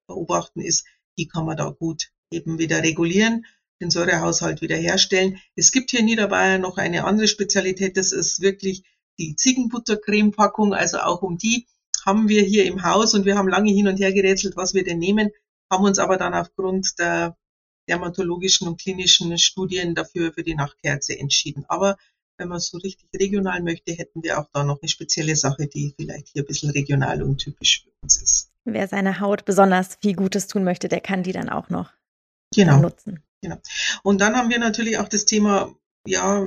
beobachten 0.08 0.62
ist, 0.62 0.86
die 1.18 1.28
kann 1.28 1.46
man 1.46 1.58
da 1.58 1.70
gut 1.70 2.12
eben 2.32 2.60
wieder 2.60 2.82
regulieren 2.84 3.46
den 3.82 3.90
Säurehaushalt 3.90 4.62
wiederherstellen. 4.62 5.40
Es 5.56 5.72
gibt 5.72 5.92
hier 5.92 6.00
in 6.00 6.06
Niederbayern 6.06 6.62
noch 6.62 6.78
eine 6.78 7.06
andere 7.06 7.28
Spezialität, 7.28 7.98
das 7.98 8.12
ist 8.12 8.42
wirklich 8.42 8.84
die 9.20 9.36
Ziegenbuttercreme-Packung. 9.36 10.74
Also 10.74 11.00
auch 11.00 11.22
um 11.22 11.38
die 11.38 11.68
haben 12.06 12.30
wir 12.30 12.42
hier 12.44 12.66
im 12.66 12.84
Haus 12.84 13.14
und 13.14 13.26
wir 13.26 13.38
haben 13.38 13.50
lange 13.50 13.72
hin 13.72 13.88
und 13.88 14.00
her 14.00 14.14
gerätselt, 14.14 14.56
was 14.56 14.74
wir 14.74 14.84
denn 14.84 15.00
nehmen, 15.00 15.32
haben 15.72 15.84
uns 15.84 16.00
aber 16.00 16.18
dann 16.18 16.34
aufgrund 16.34 16.98
der 17.00 17.38
dermatologischen 17.90 18.68
und 18.68 18.82
klinischen 18.82 19.38
Studien 19.38 19.96
dafür 19.96 20.34
für 20.34 20.44
die 20.44 20.56
Nachtkerze 20.56 21.18
entschieden. 21.18 21.66
Aber 21.68 21.98
wenn 22.38 22.50
man 22.50 22.60
so 22.60 22.78
richtig 22.78 23.10
regional 23.18 23.62
möchte, 23.64 23.94
hätten 23.94 24.24
wir 24.24 24.40
auch 24.40 24.48
da 24.54 24.64
noch 24.64 24.82
eine 24.82 24.90
spezielle 24.90 25.36
Sache, 25.36 25.68
die 25.68 25.94
vielleicht 25.96 26.30
hier 26.30 26.44
ein 26.44 26.46
bisschen 26.46 26.70
regional 26.72 27.24
und 27.24 27.38
typisch 27.40 27.84
für 27.84 27.92
uns 28.02 28.22
ist. 28.22 28.52
Wer 28.66 28.88
seiner 28.88 29.20
Haut 29.20 29.46
besonders 29.46 29.98
viel 30.02 30.16
Gutes 30.16 30.48
tun 30.48 30.64
möchte, 30.64 30.88
der 30.88 31.02
kann 31.02 31.24
die 31.24 31.32
dann 31.32 31.50
auch 31.50 31.70
noch 31.70 31.92
genau. 32.54 32.80
nutzen. 32.80 33.24
Genau. 33.48 33.62
Und 34.04 34.20
dann 34.20 34.36
haben 34.36 34.50
wir 34.50 34.60
natürlich 34.60 34.98
auch 34.98 35.08
das 35.08 35.26
Thema, 35.26 35.74
ja, 36.06 36.46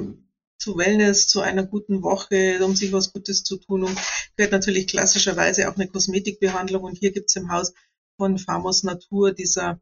zu 0.59 0.77
Wellness, 0.77 1.27
zu 1.27 1.41
einer 1.41 1.65
guten 1.65 2.03
Woche, 2.03 2.63
um 2.63 2.77
sich 2.77 2.93
was 2.93 3.15
Gutes 3.15 3.43
zu 3.43 3.57
tun. 3.57 3.85
Und 3.85 3.99
gehört 4.37 4.53
natürlich 4.53 4.87
klassischerweise 4.87 5.71
auch 5.71 5.77
eine 5.77 5.89
Kosmetikbehandlung. 5.89 6.85
Und 6.85 6.99
hier 6.99 7.13
gibt 7.13 7.31
es 7.31 7.37
im 7.37 7.51
Haus 7.51 7.73
von 8.19 8.39
Famos 8.39 8.83
Natur, 8.83 9.33
dieser 9.33 9.81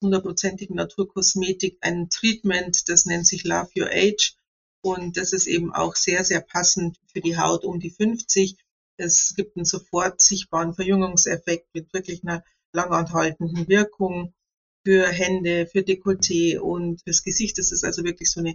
hundertprozentigen 0.00 0.76
Naturkosmetik, 0.76 1.78
ein 1.82 2.08
Treatment, 2.08 2.88
das 2.88 3.04
nennt 3.04 3.26
sich 3.26 3.44
Love 3.44 3.70
Your 3.76 3.90
Age. 3.90 4.34
Und 4.82 5.16
das 5.16 5.32
ist 5.32 5.46
eben 5.46 5.74
auch 5.74 5.96
sehr, 5.96 6.24
sehr 6.24 6.40
passend 6.40 6.98
für 7.12 7.20
die 7.20 7.36
Haut 7.36 7.64
um 7.64 7.80
die 7.80 7.90
50. 7.90 8.56
Es 8.96 9.34
gibt 9.36 9.56
einen 9.56 9.66
sofort 9.66 10.22
sichtbaren 10.22 10.74
Verjüngungseffekt 10.74 11.74
mit 11.74 11.92
wirklich 11.92 12.22
einer 12.22 12.42
langanhaltenden 12.72 13.68
Wirkung 13.68 14.32
für 14.86 15.08
Hände, 15.08 15.66
für 15.66 15.80
Dekolleté 15.80 16.60
und 16.60 17.02
fürs 17.02 17.24
Gesicht. 17.24 17.58
Das 17.58 17.72
ist 17.72 17.82
also 17.82 18.04
wirklich 18.04 18.30
so 18.30 18.38
eine 18.38 18.54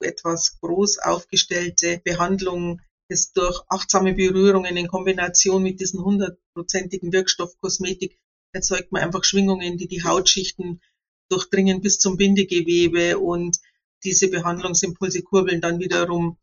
etwas 0.00 0.58
groß 0.60 0.98
aufgestellte 0.98 2.00
Behandlung, 2.04 2.80
ist 3.08 3.36
durch 3.36 3.62
achtsame 3.68 4.12
Berührungen 4.12 4.76
in 4.76 4.88
Kombination 4.88 5.62
mit 5.62 5.78
diesen 5.78 6.02
hundertprozentigen 6.02 7.12
Wirkstoff 7.12 7.56
Kosmetik 7.60 8.18
erzeugt 8.52 8.90
man 8.90 9.02
einfach 9.02 9.22
Schwingungen, 9.22 9.78
die 9.78 9.86
die 9.86 10.02
Hautschichten 10.02 10.82
durchdringen 11.28 11.80
bis 11.80 12.00
zum 12.00 12.16
Bindegewebe 12.16 13.20
und 13.20 13.58
diese 14.02 14.28
Behandlungsimpulse 14.30 15.22
kurbeln 15.22 15.60
dann 15.60 15.78
wiederum 15.78 16.38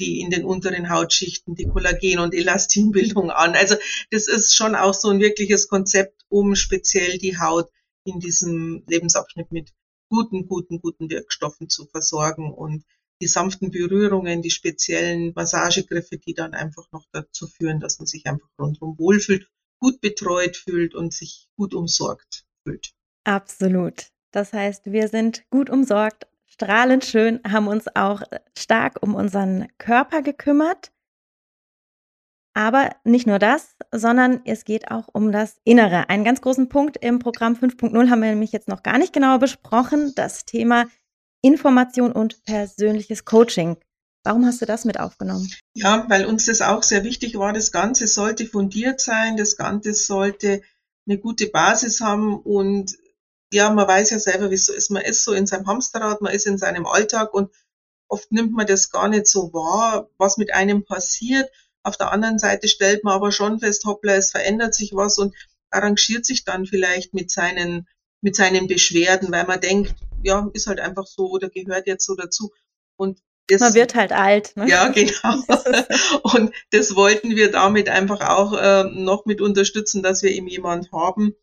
die 0.00 0.18
in 0.18 0.30
den 0.30 0.44
unteren 0.44 0.90
Hautschichten 0.90 1.54
die 1.54 1.68
Kollagen- 1.68 2.18
und 2.18 2.34
Elastinbildung 2.34 3.30
an. 3.30 3.54
Also 3.54 3.76
das 4.10 4.26
ist 4.26 4.56
schon 4.56 4.74
auch 4.74 4.94
so 4.94 5.10
ein 5.10 5.20
wirkliches 5.20 5.68
Konzept, 5.68 6.22
um 6.28 6.56
speziell 6.56 7.18
die 7.18 7.38
Haut 7.38 7.70
in 8.04 8.20
diesem 8.20 8.84
Lebensabschnitt 8.86 9.50
mit 9.50 9.72
guten, 10.08 10.46
guten, 10.46 10.80
guten 10.80 11.10
Wirkstoffen 11.10 11.68
zu 11.68 11.86
versorgen 11.86 12.52
und 12.52 12.84
die 13.20 13.26
sanften 13.26 13.70
Berührungen, 13.70 14.42
die 14.42 14.50
speziellen 14.50 15.32
Massagegriffe, 15.34 16.18
die 16.18 16.34
dann 16.34 16.52
einfach 16.52 16.90
noch 16.92 17.04
dazu 17.12 17.46
führen, 17.46 17.80
dass 17.80 17.98
man 17.98 18.06
sich 18.06 18.26
einfach 18.26 18.48
rundherum 18.58 18.98
wohlfühlt, 18.98 19.48
gut 19.78 20.00
betreut 20.00 20.56
fühlt 20.56 20.94
und 20.94 21.12
sich 21.12 21.48
gut 21.56 21.74
umsorgt 21.74 22.44
fühlt. 22.62 22.92
Absolut. 23.24 24.08
Das 24.30 24.52
heißt, 24.52 24.86
wir 24.86 25.08
sind 25.08 25.44
gut 25.50 25.70
umsorgt, 25.70 26.26
strahlend 26.46 27.04
schön, 27.04 27.40
haben 27.46 27.68
uns 27.68 27.86
auch 27.94 28.22
stark 28.56 29.02
um 29.02 29.14
unseren 29.14 29.68
Körper 29.78 30.22
gekümmert. 30.22 30.92
Aber 32.54 32.90
nicht 33.02 33.26
nur 33.26 33.40
das, 33.40 33.74
sondern 33.92 34.40
es 34.44 34.64
geht 34.64 34.90
auch 34.90 35.08
um 35.12 35.32
das 35.32 35.56
Innere. 35.64 36.08
Einen 36.08 36.24
ganz 36.24 36.40
großen 36.40 36.68
Punkt 36.68 36.96
im 36.96 37.18
Programm 37.18 37.54
5.0 37.54 38.08
haben 38.08 38.22
wir 38.22 38.30
nämlich 38.30 38.52
jetzt 38.52 38.68
noch 38.68 38.84
gar 38.84 38.96
nicht 38.96 39.12
genauer 39.12 39.40
besprochen, 39.40 40.12
das 40.14 40.44
Thema 40.44 40.86
Information 41.42 42.12
und 42.12 42.44
persönliches 42.44 43.24
Coaching. 43.24 43.76
Warum 44.22 44.46
hast 44.46 44.62
du 44.62 44.66
das 44.66 44.84
mit 44.84 44.98
aufgenommen? 45.00 45.52
Ja, 45.74 46.06
weil 46.08 46.24
uns 46.24 46.46
das 46.46 46.62
auch 46.62 46.82
sehr 46.82 47.04
wichtig 47.04 47.36
war. 47.38 47.52
Das 47.52 47.72
Ganze 47.72 48.06
sollte 48.06 48.46
fundiert 48.46 49.00
sein, 49.00 49.36
das 49.36 49.56
Ganze 49.56 49.92
sollte 49.92 50.62
eine 51.06 51.18
gute 51.18 51.48
Basis 51.48 52.00
haben 52.00 52.38
und 52.38 52.96
ja, 53.52 53.70
man 53.70 53.86
weiß 53.86 54.10
ja 54.10 54.18
selber, 54.18 54.50
wie 54.50 54.54
es 54.54 54.66
so 54.66 54.72
ist. 54.72 54.90
Man 54.90 55.02
ist 55.02 55.24
so 55.24 55.32
in 55.32 55.46
seinem 55.46 55.66
Hamsterrad, 55.66 56.22
man 56.22 56.32
ist 56.32 56.46
in 56.46 56.56
seinem 56.56 56.86
Alltag 56.86 57.34
und 57.34 57.50
oft 58.08 58.32
nimmt 58.32 58.52
man 58.52 58.66
das 58.66 58.90
gar 58.90 59.08
nicht 59.08 59.26
so 59.26 59.52
wahr, 59.52 60.08
was 60.18 60.38
mit 60.38 60.54
einem 60.54 60.84
passiert. 60.84 61.50
Auf 61.84 61.96
der 61.96 62.12
anderen 62.12 62.38
Seite 62.38 62.66
stellt 62.66 63.04
man 63.04 63.14
aber 63.14 63.30
schon 63.30 63.60
fest, 63.60 63.84
hoppla, 63.84 64.14
es 64.14 64.30
verändert 64.30 64.74
sich 64.74 64.94
was 64.94 65.18
und 65.18 65.34
arrangiert 65.70 66.24
sich 66.24 66.44
dann 66.44 66.66
vielleicht 66.66 67.14
mit 67.14 67.30
seinen, 67.30 67.86
mit 68.20 68.34
seinen 68.34 68.66
Beschwerden, 68.66 69.30
weil 69.30 69.46
man 69.46 69.60
denkt, 69.60 69.94
ja, 70.22 70.48
ist 70.54 70.66
halt 70.66 70.80
einfach 70.80 71.06
so 71.06 71.30
oder 71.30 71.50
gehört 71.50 71.86
jetzt 71.86 72.06
so 72.06 72.14
dazu. 72.14 72.52
Und 72.96 73.20
das, 73.48 73.60
man 73.60 73.74
wird 73.74 73.94
halt 73.94 74.12
alt. 74.12 74.56
Ne? 74.56 74.68
Ja, 74.68 74.88
genau. 74.88 75.42
und 76.22 76.52
das 76.70 76.96
wollten 76.96 77.36
wir 77.36 77.50
damit 77.50 77.88
einfach 77.88 78.20
auch 78.20 78.54
äh, 78.54 78.84
noch 78.84 79.26
mit 79.26 79.42
unterstützen, 79.42 80.02
dass 80.02 80.22
wir 80.22 80.30
eben 80.30 80.46
jemand 80.46 80.90
haben, 80.92 81.34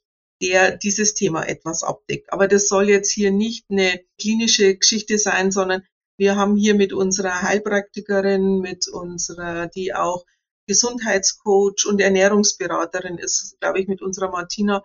der 0.41 0.75
dieses 0.75 1.13
Thema 1.13 1.43
etwas 1.43 1.83
abdeckt. 1.83 2.33
Aber 2.33 2.47
das 2.47 2.67
soll 2.67 2.89
jetzt 2.89 3.11
hier 3.11 3.31
nicht 3.31 3.65
eine 3.69 4.01
klinische 4.19 4.75
Geschichte 4.75 5.19
sein, 5.19 5.51
sondern 5.51 5.83
wir 6.21 6.35
haben 6.35 6.55
hier 6.55 6.75
mit 6.75 6.93
unserer 6.93 7.41
Heilpraktikerin, 7.41 8.59
mit 8.59 8.87
unserer, 8.87 9.65
die 9.65 9.95
auch 9.95 10.23
Gesundheitscoach 10.67 11.87
und 11.87 11.99
Ernährungsberaterin 11.99 13.17
ist, 13.17 13.57
glaube 13.59 13.79
ich, 13.79 13.87
mit 13.87 14.03
unserer 14.03 14.29
Martina 14.29 14.83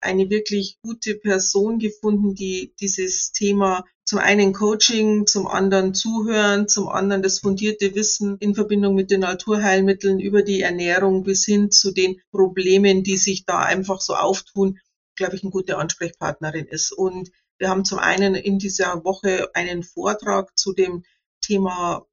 eine 0.00 0.28
wirklich 0.30 0.78
gute 0.82 1.14
Person 1.14 1.78
gefunden, 1.78 2.34
die 2.34 2.74
dieses 2.80 3.30
Thema 3.30 3.84
zum 4.04 4.18
einen 4.18 4.52
Coaching, 4.52 5.28
zum 5.28 5.46
anderen 5.46 5.94
Zuhören, 5.94 6.66
zum 6.66 6.88
anderen 6.88 7.22
das 7.22 7.38
fundierte 7.38 7.94
Wissen 7.94 8.36
in 8.40 8.56
Verbindung 8.56 8.96
mit 8.96 9.12
den 9.12 9.20
Naturheilmitteln 9.20 10.18
über 10.18 10.42
die 10.42 10.62
Ernährung 10.62 11.22
bis 11.22 11.44
hin 11.44 11.70
zu 11.70 11.92
den 11.92 12.20
Problemen, 12.32 13.04
die 13.04 13.16
sich 13.16 13.46
da 13.46 13.60
einfach 13.60 14.00
so 14.00 14.16
auftun, 14.16 14.80
glaube 15.14 15.36
ich, 15.36 15.44
eine 15.44 15.52
gute 15.52 15.78
Ansprechpartnerin 15.78 16.66
ist. 16.66 16.90
Und 16.90 17.30
wir 17.64 17.70
haben 17.70 17.86
zum 17.86 17.98
einen 17.98 18.34
in 18.34 18.58
dieser 18.58 19.04
Woche 19.04 19.48
einen 19.54 19.82
Vortrag 19.82 20.58
zu 20.58 20.74
dem 20.74 21.02
Thema 21.40 22.06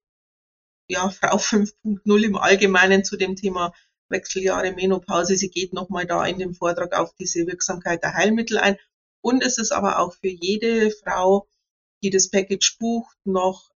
ja, 0.87 1.09
Frau 1.09 1.35
5.0 1.35 2.23
im 2.23 2.37
Allgemeinen 2.37 3.03
zu 3.03 3.17
dem 3.17 3.35
Thema 3.35 3.73
Wechseljahre, 4.07 4.71
Menopause. 4.71 5.35
Sie 5.35 5.49
geht 5.49 5.73
nochmal 5.73 6.05
da 6.05 6.25
in 6.25 6.39
dem 6.39 6.53
Vortrag 6.53 6.93
auf 6.97 7.13
diese 7.15 7.47
Wirksamkeit 7.47 8.01
der 8.01 8.13
Heilmittel 8.13 8.59
ein. 8.59 8.77
Und 9.19 9.43
es 9.43 9.57
ist 9.57 9.73
aber 9.73 9.99
auch 9.99 10.13
für 10.13 10.29
jede 10.29 10.89
Frau, 10.89 11.49
die 12.01 12.11
das 12.11 12.29
Package 12.29 12.77
bucht, 12.79 13.17
noch 13.25 13.73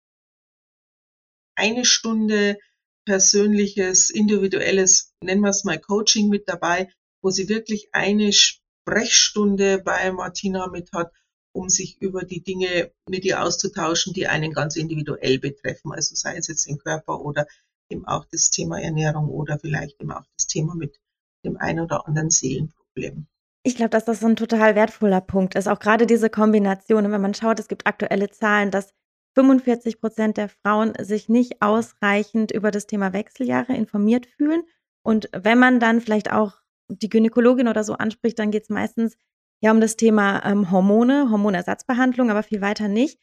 eine 1.55 1.85
Stunde 1.85 2.59
persönliches, 3.03 4.11
individuelles, 4.11 5.11
nennen 5.23 5.41
wir 5.41 5.49
es 5.49 5.63
mal 5.63 5.79
Coaching 5.79 6.29
mit 6.29 6.47
dabei, 6.47 6.93
wo 7.23 7.31
sie 7.31 7.49
wirklich 7.49 7.89
eine 7.93 8.31
Sprechstunde 8.31 9.79
bei 9.79 10.11
Martina 10.11 10.67
mit 10.67 10.91
hat, 10.93 11.11
um 11.53 11.69
sich 11.69 12.01
über 12.01 12.23
die 12.23 12.41
Dinge 12.41 12.91
mit 13.07 13.23
ihr 13.25 13.41
auszutauschen, 13.41 14.13
die 14.13 14.27
einen 14.27 14.53
ganz 14.53 14.75
individuell 14.75 15.39
betreffen. 15.39 15.91
Also 15.93 16.15
sei 16.15 16.35
es 16.35 16.47
jetzt 16.47 16.67
den 16.67 16.79
Körper 16.79 17.21
oder 17.21 17.47
eben 17.89 18.05
auch 18.05 18.25
das 18.25 18.49
Thema 18.49 18.81
Ernährung 18.81 19.29
oder 19.29 19.59
vielleicht 19.59 20.01
eben 20.01 20.11
auch 20.11 20.25
das 20.35 20.47
Thema 20.47 20.75
mit 20.75 20.99
dem 21.45 21.57
einen 21.57 21.81
oder 21.81 22.07
anderen 22.07 22.29
Seelenproblem. 22.29 23.27
Ich 23.65 23.75
glaube, 23.75 23.91
dass 23.91 24.05
das 24.05 24.19
so 24.19 24.27
ein 24.27 24.35
total 24.35 24.75
wertvoller 24.75 25.21
Punkt 25.21 25.55
ist. 25.55 25.67
Auch 25.67 25.79
gerade 25.79 26.05
diese 26.05 26.29
Kombination. 26.29 27.09
wenn 27.11 27.21
man 27.21 27.33
schaut, 27.33 27.59
es 27.59 27.67
gibt 27.67 27.87
aktuelle 27.87 28.29
Zahlen, 28.29 28.71
dass 28.71 28.93
45 29.35 30.01
Prozent 30.01 30.37
der 30.37 30.49
Frauen 30.49 30.93
sich 30.99 31.29
nicht 31.29 31.61
ausreichend 31.61 32.51
über 32.51 32.71
das 32.71 32.87
Thema 32.87 33.13
Wechseljahre 33.13 33.73
informiert 33.73 34.25
fühlen. 34.25 34.63
Und 35.01 35.29
wenn 35.33 35.59
man 35.59 35.79
dann 35.79 36.01
vielleicht 36.01 36.31
auch 36.31 36.61
die 36.89 37.09
Gynäkologin 37.09 37.67
oder 37.67 37.83
so 37.83 37.93
anspricht, 37.93 38.37
dann 38.37 38.51
geht 38.51 38.63
es 38.63 38.69
meistens 38.69 39.17
ja 39.63 39.71
um 39.71 39.79
das 39.79 39.95
Thema 39.95 40.45
ähm, 40.45 40.69
Hormone, 40.71 41.31
Hormonersatzbehandlung, 41.31 42.29
aber 42.29 42.43
viel 42.43 42.61
weiter 42.61 42.89
nicht. 42.89 43.17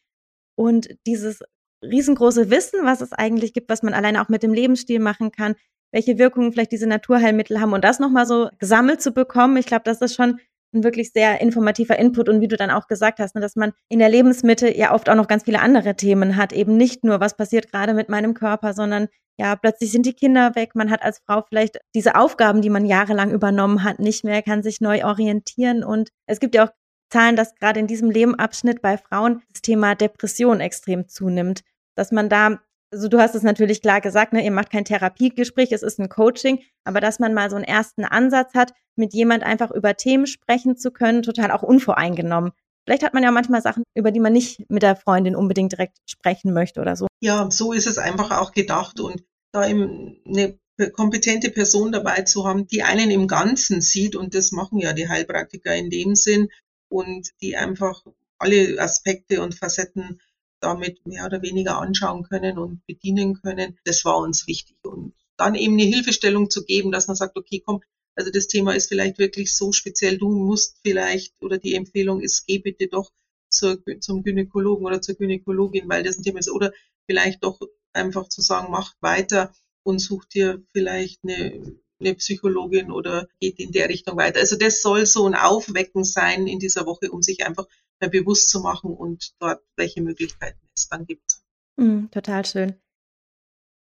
Und 0.55 0.89
dieses 1.05 1.39
riesengroße 1.83 2.49
Wissen, 2.49 2.79
was 2.83 3.01
es 3.01 3.13
eigentlich 3.13 3.53
gibt, 3.53 3.69
was 3.69 3.83
man 3.83 3.93
alleine 3.93 4.21
auch 4.21 4.29
mit 4.29 4.41
dem 4.41 4.53
Lebensstil 4.53 4.99
machen 4.99 5.31
kann, 5.31 5.55
welche 5.93 6.17
Wirkungen 6.17 6.51
vielleicht 6.51 6.71
diese 6.71 6.87
Naturheilmittel 6.87 7.61
haben 7.61 7.73
und 7.73 7.83
das 7.83 7.99
nochmal 7.99 8.25
so 8.25 8.49
gesammelt 8.57 9.01
zu 9.01 9.11
bekommen, 9.11 9.57
ich 9.57 9.67
glaube, 9.67 9.83
das 9.85 10.01
ist 10.01 10.15
schon 10.15 10.39
ein 10.73 10.83
wirklich 10.83 11.11
sehr 11.11 11.41
informativer 11.41 11.99
Input. 11.99 12.29
Und 12.29 12.41
wie 12.41 12.47
du 12.47 12.55
dann 12.55 12.71
auch 12.71 12.87
gesagt 12.87 13.19
hast, 13.19 13.35
ne, 13.35 13.41
dass 13.41 13.55
man 13.55 13.73
in 13.89 13.99
der 13.99 14.09
Lebensmitte 14.09 14.75
ja 14.75 14.93
oft 14.93 15.09
auch 15.09 15.15
noch 15.15 15.27
ganz 15.27 15.43
viele 15.43 15.59
andere 15.59 15.95
Themen 15.95 16.37
hat, 16.37 16.53
eben 16.53 16.75
nicht 16.75 17.03
nur, 17.03 17.19
was 17.19 17.35
passiert 17.35 17.71
gerade 17.71 17.93
mit 17.93 18.09
meinem 18.09 18.33
Körper, 18.33 18.73
sondern 18.73 19.09
ja, 19.37 19.55
plötzlich 19.55 19.91
sind 19.91 20.05
die 20.05 20.13
Kinder 20.13 20.55
weg, 20.55 20.75
man 20.75 20.91
hat 20.91 21.01
als 21.01 21.19
Frau 21.25 21.41
vielleicht 21.47 21.79
diese 21.95 22.15
Aufgaben, 22.15 22.61
die 22.61 22.69
man 22.69 22.85
jahrelang 22.85 23.31
übernommen 23.31 23.83
hat, 23.83 23.99
nicht 23.99 24.23
mehr, 24.23 24.41
kann 24.41 24.63
sich 24.63 24.81
neu 24.81 25.03
orientieren. 25.05 25.83
Und 25.83 26.09
es 26.27 26.39
gibt 26.39 26.55
ja 26.55 26.65
auch 26.65 26.71
Zahlen, 27.09 27.35
dass 27.35 27.55
gerade 27.55 27.79
in 27.79 27.87
diesem 27.87 28.09
Lebenabschnitt 28.09 28.81
bei 28.81 28.97
Frauen 28.97 29.41
das 29.51 29.61
Thema 29.61 29.95
Depression 29.95 30.59
extrem 30.59 31.07
zunimmt, 31.07 31.61
dass 31.95 32.11
man 32.11 32.29
da 32.29 32.59
also 32.93 33.07
du 33.07 33.19
hast 33.19 33.35
es 33.35 33.43
natürlich 33.43 33.81
klar 33.81 34.01
gesagt, 34.01 34.33
ne, 34.33 34.43
ihr 34.43 34.51
macht 34.51 34.69
kein 34.69 34.85
Therapiegespräch, 34.85 35.71
es 35.71 35.83
ist 35.83 35.99
ein 35.99 36.09
Coaching, 36.09 36.59
aber 36.83 36.99
dass 36.99 37.19
man 37.19 37.33
mal 37.33 37.49
so 37.49 37.55
einen 37.55 37.65
ersten 37.65 38.03
Ansatz 38.03 38.53
hat, 38.53 38.73
mit 38.95 39.13
jemand 39.13 39.43
einfach 39.43 39.71
über 39.71 39.95
Themen 39.95 40.27
sprechen 40.27 40.75
zu 40.75 40.91
können, 40.91 41.23
total 41.23 41.51
auch 41.51 41.63
unvoreingenommen. 41.63 42.51
Vielleicht 42.85 43.03
hat 43.03 43.13
man 43.13 43.23
ja 43.23 43.31
manchmal 43.31 43.61
Sachen, 43.61 43.83
über 43.95 44.11
die 44.11 44.19
man 44.19 44.33
nicht 44.33 44.69
mit 44.69 44.83
der 44.83 44.95
Freundin 44.95 45.35
unbedingt 45.35 45.71
direkt 45.71 45.97
sprechen 46.09 46.53
möchte 46.53 46.81
oder 46.81 46.95
so. 46.95 47.07
Ja, 47.21 47.49
so 47.51 47.73
ist 47.73 47.87
es 47.87 47.97
einfach 47.97 48.31
auch 48.31 48.51
gedacht 48.51 48.99
und 48.99 49.23
da 49.51 49.67
eben 49.67 50.17
eine 50.25 50.57
kompetente 50.93 51.51
Person 51.51 51.91
dabei 51.91 52.21
zu 52.23 52.45
haben, 52.45 52.67
die 52.67 52.83
einen 52.83 53.11
im 53.11 53.27
Ganzen 53.27 53.81
sieht 53.81 54.15
und 54.15 54.33
das 54.33 54.51
machen 54.51 54.79
ja 54.79 54.93
die 54.93 55.09
Heilpraktiker 55.09 55.75
in 55.75 55.89
dem 55.89 56.15
Sinn 56.15 56.49
und 56.89 57.29
die 57.41 57.55
einfach 57.55 58.03
alle 58.39 58.81
Aspekte 58.81 59.41
und 59.41 59.53
Facetten 59.53 60.19
damit 60.59 61.05
mehr 61.05 61.25
oder 61.25 61.41
weniger 61.41 61.79
anschauen 61.79 62.23
können 62.23 62.57
und 62.57 62.85
bedienen 62.85 63.39
können. 63.41 63.77
Das 63.85 64.05
war 64.05 64.17
uns 64.17 64.47
wichtig. 64.47 64.77
Und 64.83 65.13
dann 65.37 65.55
eben 65.55 65.73
eine 65.73 65.83
Hilfestellung 65.83 66.49
zu 66.49 66.63
geben, 66.63 66.91
dass 66.91 67.07
man 67.07 67.15
sagt, 67.15 67.37
okay, 67.37 67.61
komm, 67.65 67.81
also 68.15 68.31
das 68.31 68.47
Thema 68.47 68.75
ist 68.75 68.87
vielleicht 68.87 69.17
wirklich 69.19 69.55
so 69.55 69.71
speziell, 69.71 70.17
du 70.17 70.29
musst 70.29 70.77
vielleicht 70.83 71.33
oder 71.41 71.57
die 71.57 71.75
Empfehlung 71.75 72.21
ist, 72.21 72.45
geh 72.45 72.59
bitte 72.59 72.87
doch 72.87 73.11
zur, 73.49 73.79
zum 73.99 74.23
Gynäkologen 74.23 74.85
oder 74.85 75.01
zur 75.01 75.15
Gynäkologin, 75.15 75.87
weil 75.89 76.03
das 76.03 76.17
ein 76.17 76.23
Thema 76.23 76.39
ist. 76.39 76.49
Oder 76.49 76.73
vielleicht 77.05 77.43
doch 77.43 77.59
einfach 77.93 78.27
zu 78.29 78.41
sagen, 78.41 78.71
macht 78.71 78.95
weiter 79.01 79.53
und 79.83 79.99
sucht 79.99 80.33
dir 80.33 80.63
vielleicht 80.71 81.23
eine, 81.23 81.77
eine 81.99 82.15
Psychologin 82.15 82.91
oder 82.91 83.27
geht 83.39 83.59
in 83.59 83.71
der 83.71 83.89
Richtung 83.89 84.17
weiter. 84.17 84.39
Also 84.39 84.55
das 84.55 84.81
soll 84.81 85.05
so 85.05 85.25
ein 85.25 85.35
Aufwecken 85.35 86.03
sein 86.03 86.47
in 86.47 86.59
dieser 86.59 86.85
Woche, 86.85 87.11
um 87.11 87.21
sich 87.21 87.45
einfach 87.45 87.67
mal 87.99 88.09
bewusst 88.09 88.49
zu 88.49 88.61
machen 88.61 88.93
und 88.93 89.33
dort 89.39 89.63
welche 89.75 90.01
Möglichkeiten 90.01 90.59
es 90.75 90.87
dann 90.87 91.05
gibt. 91.05 91.41
Mm, 91.77 92.05
total 92.11 92.45
schön. 92.45 92.75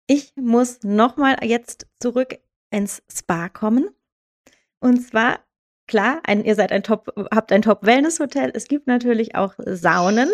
Ich 0.06 0.32
muss 0.34 0.80
nochmal 0.82 1.38
jetzt 1.44 1.86
zurück 2.00 2.38
ins 2.70 3.02
Spa 3.12 3.48
kommen. 3.48 3.90
Und 4.80 5.06
zwar, 5.06 5.40
klar, 5.86 6.20
ein, 6.24 6.44
ihr 6.44 6.54
seid 6.54 6.72
ein 6.72 6.82
Top, 6.82 7.12
habt 7.34 7.52
ein 7.52 7.62
Top-Wellness-Hotel. 7.62 8.50
Es 8.54 8.66
gibt 8.68 8.86
natürlich 8.86 9.34
auch 9.34 9.54
Saunen, 9.58 10.30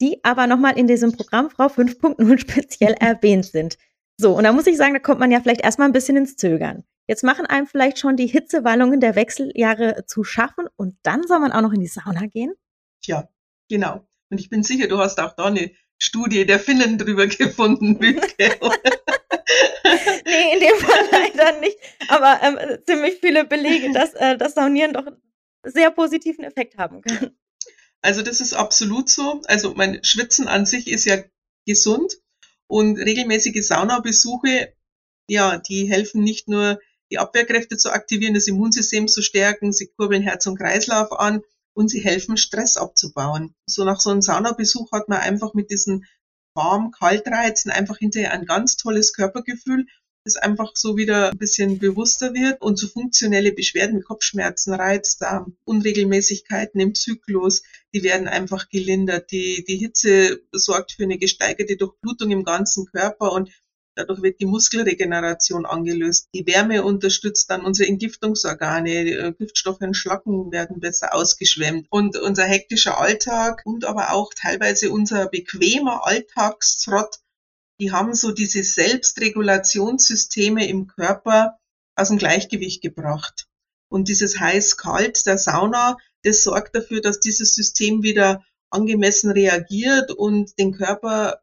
die 0.00 0.22
aber 0.24 0.46
nochmal 0.46 0.78
in 0.78 0.86
diesem 0.86 1.12
Programm 1.12 1.50
Frau 1.50 1.66
5.0 1.66 2.38
speziell 2.40 2.94
erwähnt 2.94 3.46
sind. 3.46 3.78
So, 4.18 4.36
und 4.36 4.44
da 4.44 4.52
muss 4.52 4.66
ich 4.66 4.76
sagen, 4.76 4.94
da 4.94 5.00
kommt 5.00 5.20
man 5.20 5.30
ja 5.30 5.40
vielleicht 5.40 5.60
erstmal 5.60 5.88
ein 5.88 5.92
bisschen 5.92 6.16
ins 6.16 6.36
Zögern. 6.36 6.84
Jetzt 7.06 7.22
machen 7.22 7.46
einem 7.46 7.66
vielleicht 7.66 7.98
schon 7.98 8.16
die 8.16 8.26
Hitzewallungen 8.26 8.98
der 8.98 9.14
Wechseljahre 9.14 10.06
zu 10.06 10.24
schaffen 10.24 10.66
und 10.76 10.96
dann 11.02 11.22
soll 11.26 11.38
man 11.38 11.52
auch 11.52 11.60
noch 11.60 11.72
in 11.72 11.80
die 11.80 11.86
Sauna 11.86 12.26
gehen? 12.26 12.54
Tja, 13.02 13.28
genau. 13.68 14.06
Und 14.30 14.40
ich 14.40 14.48
bin 14.48 14.62
sicher, 14.62 14.88
du 14.88 14.98
hast 14.98 15.20
auch 15.20 15.34
da 15.34 15.44
eine 15.44 15.70
Studie 15.98 16.46
der 16.46 16.58
Finnen 16.58 16.98
drüber 16.98 17.26
gefunden, 17.28 18.00
Wilke. 18.00 18.58
nee, 20.24 20.54
in 20.54 20.60
dem 20.60 20.76
Fall 20.76 21.08
leider 21.10 21.60
nicht. 21.60 21.78
Aber 22.08 22.40
ähm, 22.42 22.78
ziemlich 22.86 23.18
viele 23.20 23.44
Belege, 23.44 23.92
dass 23.92 24.14
äh, 24.14 24.36
das 24.36 24.54
Saunieren 24.54 24.92
doch 24.92 25.06
sehr 25.62 25.90
positiven 25.90 26.44
Effekt 26.44 26.76
haben 26.78 27.02
kann. 27.02 27.36
Also 28.02 28.22
das 28.22 28.40
ist 28.40 28.52
absolut 28.52 29.08
so. 29.08 29.40
Also 29.46 29.74
mein 29.74 30.02
Schwitzen 30.04 30.48
an 30.48 30.66
sich 30.66 30.88
ist 30.88 31.04
ja 31.06 31.22
gesund 31.66 32.18
und 32.68 32.98
regelmäßige 32.98 33.66
Saunabesuche, 33.66 34.72
ja, 35.28 35.58
die 35.58 35.90
helfen 35.90 36.22
nicht 36.22 36.48
nur 36.48 36.78
die 37.10 37.18
Abwehrkräfte 37.18 37.76
zu 37.76 37.90
aktivieren, 37.90 38.34
das 38.34 38.48
Immunsystem 38.48 39.08
zu 39.08 39.22
stärken, 39.22 39.72
sie 39.72 39.88
kurbeln 39.96 40.22
Herz 40.22 40.46
und 40.46 40.58
Kreislauf 40.58 41.12
an 41.12 41.42
und 41.74 41.88
sie 41.88 42.00
helfen 42.00 42.36
Stress 42.36 42.76
abzubauen. 42.76 43.54
So 43.66 43.84
nach 43.84 44.00
so 44.00 44.10
einem 44.10 44.22
Saunabesuch 44.22 44.90
hat 44.92 45.08
man 45.08 45.18
einfach 45.18 45.54
mit 45.54 45.70
diesen 45.70 46.04
warm-kalt-Reizen 46.56 47.70
einfach 47.70 47.98
hinterher 47.98 48.32
ein 48.32 48.46
ganz 48.46 48.76
tolles 48.76 49.12
Körpergefühl, 49.12 49.86
das 50.26 50.36
einfach 50.36 50.72
so 50.74 50.96
wieder 50.96 51.30
ein 51.30 51.38
bisschen 51.38 51.78
bewusster 51.78 52.34
wird 52.34 52.60
und 52.60 52.76
so 52.78 52.88
funktionelle 52.88 53.52
Beschwerden 53.52 54.00
wie 54.00 54.02
Kopfschmerzen, 54.02 54.74
Reizdarm, 54.74 55.56
Unregelmäßigkeiten 55.64 56.80
im 56.80 56.94
Zyklus, 56.94 57.62
die 57.94 58.02
werden 58.02 58.26
einfach 58.26 58.68
gelindert. 58.68 59.30
Die, 59.30 59.64
die 59.66 59.76
Hitze 59.76 60.40
sorgt 60.50 60.92
für 60.92 61.04
eine 61.04 61.18
gesteigerte 61.18 61.76
Durchblutung 61.76 62.32
im 62.32 62.42
ganzen 62.42 62.86
Körper 62.86 63.32
und 63.32 63.50
Dadurch 63.96 64.22
wird 64.22 64.40
die 64.40 64.46
Muskelregeneration 64.46 65.64
angelöst. 65.64 66.28
Die 66.34 66.46
Wärme 66.46 66.84
unterstützt 66.84 67.48
dann 67.48 67.64
unsere 67.64 67.88
Entgiftungsorgane. 67.88 68.90
Äh, 68.90 69.32
Giftstoffe 69.32 69.80
und 69.80 69.94
Schlacken 69.94 70.52
werden 70.52 70.80
besser 70.80 71.14
ausgeschwemmt. 71.14 71.86
Und 71.88 72.18
unser 72.18 72.44
hektischer 72.44 73.00
Alltag 73.00 73.62
und 73.64 73.86
aber 73.86 74.12
auch 74.12 74.34
teilweise 74.34 74.90
unser 74.90 75.28
bequemer 75.28 76.06
Alltagstrott, 76.06 77.20
die 77.80 77.90
haben 77.90 78.14
so 78.14 78.32
diese 78.32 78.62
Selbstregulationssysteme 78.62 80.68
im 80.68 80.88
Körper 80.88 81.56
aus 81.94 82.08
dem 82.08 82.18
Gleichgewicht 82.18 82.82
gebracht. 82.82 83.46
Und 83.88 84.08
dieses 84.08 84.38
heiß-kalt 84.38 85.24
der 85.24 85.38
Sauna, 85.38 85.96
das 86.22 86.42
sorgt 86.42 86.74
dafür, 86.74 87.00
dass 87.00 87.18
dieses 87.18 87.54
System 87.54 88.02
wieder 88.02 88.44
angemessen 88.68 89.30
reagiert 89.30 90.10
und 90.10 90.58
den 90.58 90.72
Körper 90.72 91.40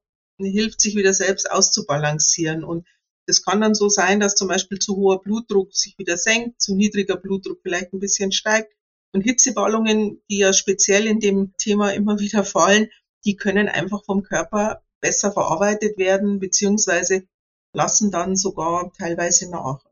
hilft, 0.49 0.81
sich 0.81 0.95
wieder 0.95 1.13
selbst 1.13 1.49
auszubalancieren. 1.49 2.63
Und 2.63 2.87
das 3.27 3.43
kann 3.43 3.61
dann 3.61 3.75
so 3.75 3.89
sein, 3.89 4.19
dass 4.19 4.35
zum 4.35 4.47
Beispiel 4.47 4.79
zu 4.79 4.95
hoher 4.95 5.21
Blutdruck 5.21 5.73
sich 5.75 5.97
wieder 5.97 6.17
senkt, 6.17 6.61
zu 6.61 6.75
niedriger 6.75 7.17
Blutdruck 7.17 7.59
vielleicht 7.61 7.93
ein 7.93 7.99
bisschen 7.99 8.31
steigt. 8.31 8.73
Und 9.13 9.21
Hitzeballungen, 9.21 10.21
die 10.29 10.39
ja 10.39 10.53
speziell 10.53 11.05
in 11.05 11.19
dem 11.19 11.53
Thema 11.57 11.93
immer 11.93 12.19
wieder 12.19 12.43
fallen, 12.43 12.89
die 13.25 13.35
können 13.35 13.69
einfach 13.69 14.03
vom 14.05 14.23
Körper 14.23 14.83
besser 14.99 15.31
verarbeitet 15.31 15.97
werden, 15.97 16.39
beziehungsweise 16.39 17.27
lassen 17.73 18.11
dann 18.11 18.35
sogar 18.35 18.91
teilweise 18.93 19.49
nach. 19.49 19.83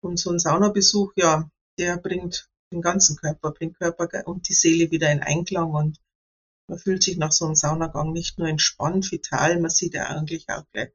Und 0.00 0.18
so 0.18 0.30
ein 0.30 0.38
Saunabesuch, 0.38 1.12
ja, 1.16 1.50
der 1.78 1.96
bringt 1.96 2.48
den 2.72 2.82
ganzen 2.82 3.16
Körper, 3.16 3.52
bringt 3.52 3.78
Körper 3.78 4.26
und 4.26 4.48
die 4.48 4.54
Seele 4.54 4.90
wieder 4.90 5.10
in 5.10 5.20
Einklang 5.20 5.70
und 5.70 5.98
man 6.68 6.78
fühlt 6.78 7.02
sich 7.02 7.16
nach 7.16 7.32
so 7.32 7.46
einem 7.46 7.54
Saunagang 7.54 8.12
nicht 8.12 8.38
nur 8.38 8.48
entspannt, 8.48 9.10
vital, 9.10 9.60
man 9.60 9.70
sieht 9.70 9.94
ja 9.94 10.06
eigentlich 10.06 10.48
auch 10.48 10.64
gleich 10.72 10.90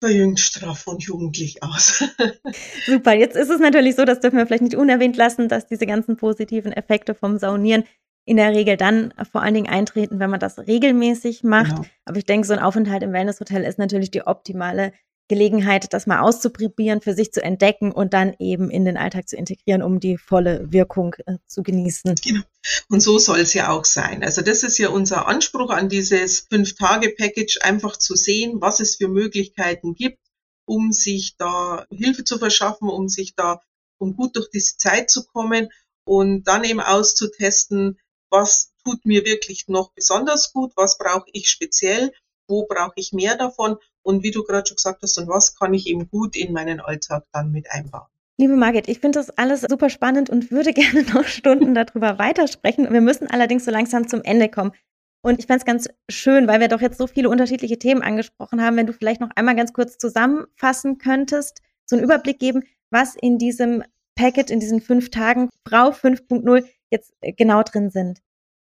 verjüngt, 0.00 0.38
straff 0.38 0.86
und 0.86 1.02
jugendlich 1.02 1.62
aus. 1.62 2.04
Super, 2.86 3.14
jetzt 3.14 3.36
ist 3.36 3.50
es 3.50 3.60
natürlich 3.60 3.96
so, 3.96 4.04
das 4.04 4.20
dürfen 4.20 4.36
wir 4.36 4.46
vielleicht 4.46 4.62
nicht 4.62 4.76
unerwähnt 4.76 5.16
lassen, 5.16 5.48
dass 5.48 5.66
diese 5.66 5.86
ganzen 5.86 6.16
positiven 6.16 6.72
Effekte 6.72 7.14
vom 7.14 7.38
Saunieren 7.38 7.84
in 8.24 8.36
der 8.36 8.54
Regel 8.54 8.76
dann 8.76 9.12
vor 9.32 9.42
allen 9.42 9.54
Dingen 9.54 9.68
eintreten, 9.68 10.20
wenn 10.20 10.30
man 10.30 10.38
das 10.38 10.58
regelmäßig 10.58 11.44
macht. 11.44 11.76
Genau. 11.76 11.88
Aber 12.04 12.18
ich 12.18 12.26
denke, 12.26 12.46
so 12.46 12.52
ein 12.52 12.58
Aufenthalt 12.58 13.02
im 13.02 13.12
Wellnesshotel 13.12 13.64
ist 13.64 13.78
natürlich 13.78 14.10
die 14.10 14.26
optimale 14.26 14.92
Gelegenheit, 15.28 15.92
das 15.92 16.06
mal 16.06 16.20
auszuprobieren, 16.20 17.00
für 17.00 17.14
sich 17.14 17.32
zu 17.32 17.42
entdecken 17.42 17.92
und 17.92 18.14
dann 18.14 18.34
eben 18.38 18.70
in 18.70 18.84
den 18.84 18.96
Alltag 18.96 19.28
zu 19.28 19.36
integrieren, 19.36 19.82
um 19.82 20.00
die 20.00 20.16
volle 20.16 20.72
Wirkung 20.72 21.14
äh, 21.26 21.36
zu 21.46 21.62
genießen. 21.62 22.14
Genau. 22.24 22.40
Und 22.88 23.00
so 23.00 23.18
soll 23.18 23.40
es 23.40 23.54
ja 23.54 23.70
auch 23.70 23.84
sein. 23.84 24.22
Also 24.22 24.42
das 24.42 24.62
ist 24.62 24.78
ja 24.78 24.88
unser 24.88 25.28
Anspruch 25.28 25.70
an 25.70 25.88
dieses 25.88 26.40
Fünf-Tage-Package, 26.50 27.60
einfach 27.62 27.96
zu 27.96 28.16
sehen, 28.16 28.60
was 28.60 28.80
es 28.80 28.96
für 28.96 29.08
Möglichkeiten 29.08 29.94
gibt, 29.94 30.18
um 30.66 30.92
sich 30.92 31.36
da 31.36 31.86
Hilfe 31.90 32.24
zu 32.24 32.38
verschaffen, 32.38 32.88
um 32.88 33.08
sich 33.08 33.34
da, 33.34 33.60
um 33.98 34.16
gut 34.16 34.36
durch 34.36 34.50
diese 34.50 34.76
Zeit 34.76 35.10
zu 35.10 35.24
kommen 35.24 35.68
und 36.04 36.44
dann 36.44 36.64
eben 36.64 36.80
auszutesten, 36.80 37.98
was 38.30 38.72
tut 38.84 39.04
mir 39.04 39.24
wirklich 39.24 39.68
noch 39.68 39.92
besonders 39.92 40.52
gut, 40.52 40.72
was 40.76 40.98
brauche 40.98 41.28
ich 41.32 41.48
speziell, 41.48 42.12
wo 42.48 42.66
brauche 42.66 42.94
ich 42.96 43.12
mehr 43.12 43.36
davon 43.36 43.76
und 44.02 44.22
wie 44.22 44.30
du 44.30 44.42
gerade 44.42 44.66
schon 44.66 44.76
gesagt 44.76 45.02
hast, 45.02 45.18
und 45.18 45.28
was 45.28 45.54
kann 45.56 45.74
ich 45.74 45.86
eben 45.86 46.08
gut 46.08 46.34
in 46.34 46.52
meinen 46.52 46.80
Alltag 46.80 47.24
dann 47.32 47.52
mit 47.52 47.70
einbauen. 47.70 48.06
Liebe 48.38 48.56
Margit, 48.56 48.88
ich 48.88 49.00
finde 49.00 49.18
das 49.18 49.30
alles 49.30 49.62
super 49.62 49.90
spannend 49.90 50.30
und 50.30 50.50
würde 50.50 50.72
gerne 50.72 51.02
noch 51.12 51.24
Stunden 51.24 51.74
darüber 51.74 52.18
weitersprechen. 52.18 52.92
Wir 52.92 53.00
müssen 53.00 53.28
allerdings 53.28 53.64
so 53.64 53.70
langsam 53.70 54.08
zum 54.08 54.22
Ende 54.22 54.48
kommen. 54.48 54.72
Und 55.20 55.40
ich 55.40 55.46
fände 55.46 55.58
es 55.58 55.64
ganz 55.64 55.88
schön, 56.08 56.46
weil 56.46 56.60
wir 56.60 56.68
doch 56.68 56.80
jetzt 56.80 56.98
so 56.98 57.08
viele 57.08 57.28
unterschiedliche 57.28 57.78
Themen 57.78 58.02
angesprochen 58.02 58.62
haben, 58.62 58.76
wenn 58.76 58.86
du 58.86 58.92
vielleicht 58.92 59.20
noch 59.20 59.30
einmal 59.34 59.56
ganz 59.56 59.72
kurz 59.72 59.98
zusammenfassen 59.98 60.98
könntest, 60.98 61.60
so 61.84 61.96
einen 61.96 62.04
Überblick 62.04 62.38
geben, 62.38 62.62
was 62.90 63.16
in 63.16 63.38
diesem 63.38 63.82
Packet, 64.14 64.50
in 64.50 64.60
diesen 64.60 64.80
fünf 64.80 65.10
Tagen 65.10 65.50
Frau 65.66 65.90
5.0 65.90 66.64
jetzt 66.90 67.12
genau 67.36 67.62
drin 67.62 67.90
sind. 67.90 68.20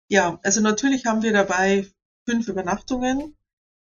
Ja, 0.08 0.40
also 0.42 0.60
natürlich 0.60 1.06
haben 1.06 1.22
wir 1.22 1.32
dabei 1.32 1.86
fünf 2.26 2.48
Übernachtungen, 2.48 3.36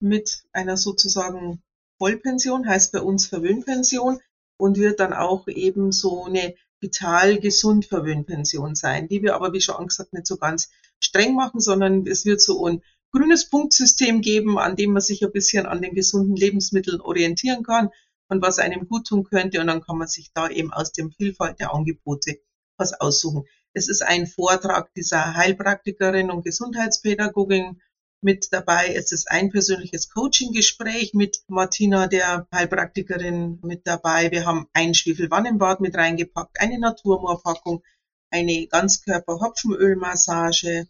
mit 0.00 0.44
einer 0.52 0.76
sozusagen 0.76 1.62
Vollpension, 1.98 2.68
heißt 2.68 2.92
bei 2.92 3.00
uns 3.00 3.26
Verwöhnpension 3.26 4.20
und 4.56 4.76
wird 4.76 5.00
dann 5.00 5.12
auch 5.12 5.48
eben 5.48 5.92
so 5.92 6.24
eine 6.24 6.54
vital 6.80 7.40
gesund 7.40 7.86
Verwöhnpension 7.86 8.74
sein, 8.74 9.08
die 9.08 9.22
wir 9.22 9.34
aber, 9.34 9.52
wie 9.52 9.60
schon 9.60 9.86
gesagt, 9.86 10.12
nicht 10.12 10.26
so 10.26 10.36
ganz 10.36 10.70
streng 11.00 11.34
machen, 11.34 11.60
sondern 11.60 12.06
es 12.06 12.24
wird 12.24 12.40
so 12.40 12.66
ein 12.66 12.82
grünes 13.12 13.48
Punktsystem 13.48 14.20
geben, 14.20 14.58
an 14.58 14.76
dem 14.76 14.92
man 14.92 15.02
sich 15.02 15.24
ein 15.24 15.32
bisschen 15.32 15.66
an 15.66 15.82
den 15.82 15.94
gesunden 15.94 16.36
Lebensmitteln 16.36 17.00
orientieren 17.00 17.62
kann 17.62 17.90
und 18.28 18.42
was 18.42 18.58
einem 18.58 18.86
gut 18.86 19.06
tun 19.06 19.24
könnte 19.24 19.60
und 19.60 19.66
dann 19.66 19.80
kann 19.80 19.98
man 19.98 20.08
sich 20.08 20.30
da 20.34 20.48
eben 20.48 20.72
aus 20.72 20.92
dem 20.92 21.10
Vielfalt 21.12 21.58
der 21.58 21.72
Angebote 21.72 22.38
was 22.76 22.92
aussuchen. 23.00 23.44
Es 23.72 23.88
ist 23.88 24.02
ein 24.02 24.26
Vortrag 24.26 24.92
dieser 24.94 25.34
Heilpraktikerin 25.34 26.30
und 26.30 26.44
Gesundheitspädagogin 26.44 27.80
mit 28.20 28.52
dabei 28.52 28.88
ist 28.88 29.12
es 29.12 29.28
ein 29.28 29.50
persönliches 29.50 30.10
Coaching-Gespräch 30.10 31.14
mit 31.14 31.44
Martina, 31.46 32.08
der 32.08 32.48
Heilpraktikerin, 32.52 33.60
mit 33.62 33.86
dabei. 33.86 34.32
Wir 34.32 34.44
haben 34.44 34.66
ein 34.72 34.94
Schwefelwannenbad 34.94 35.80
mit 35.80 35.96
reingepackt, 35.96 36.60
eine 36.60 36.80
Naturmoorpackung, 36.80 37.84
eine 38.30 38.66
Ganzkörper-Hopfenölmassage. 38.66 40.88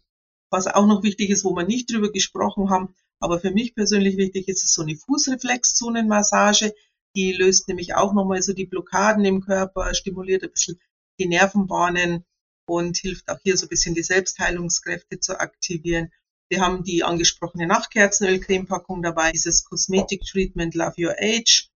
Was 0.49 0.65
auch 0.67 0.87
noch 0.87 1.03
wichtig 1.03 1.29
ist, 1.29 1.43
wo 1.43 1.55
wir 1.55 1.65
nicht 1.65 1.91
drüber 1.91 2.11
gesprochen 2.11 2.71
haben, 2.71 2.95
aber 3.19 3.39
für 3.39 3.51
mich 3.51 3.75
persönlich 3.75 4.17
wichtig 4.17 4.47
ist 4.47 4.63
es 4.63 4.73
so 4.73 4.81
eine 4.81 4.95
Fußreflexzonenmassage. 4.95 6.73
Die 7.15 7.33
löst 7.33 7.67
nämlich 7.67 7.93
auch 7.93 8.13
nochmal 8.13 8.41
so 8.41 8.53
die 8.53 8.65
Blockaden 8.65 9.23
im 9.25 9.41
Körper, 9.41 9.93
stimuliert 9.93 10.43
ein 10.43 10.51
bisschen 10.51 10.79
die 11.19 11.27
Nervenbahnen 11.27 12.25
und 12.65 12.97
hilft 12.97 13.29
auch 13.29 13.39
hier 13.43 13.57
so 13.57 13.65
ein 13.65 13.69
bisschen 13.69 13.93
die 13.93 14.03
Selbstheilungskräfte 14.03 15.19
zu 15.19 15.39
aktivieren. 15.39 16.11
Wir 16.51 16.61
haben 16.61 16.83
die 16.83 17.03
angesprochene 17.03 17.67
Nachtkerzenölcremepackung 17.67 19.03
dabei, 19.03 19.31
dieses 19.31 19.65
Cosmetic 19.65 20.23
Treatment 20.23 20.73
Love 20.73 20.95
Your 20.97 21.15
Age 21.19 21.69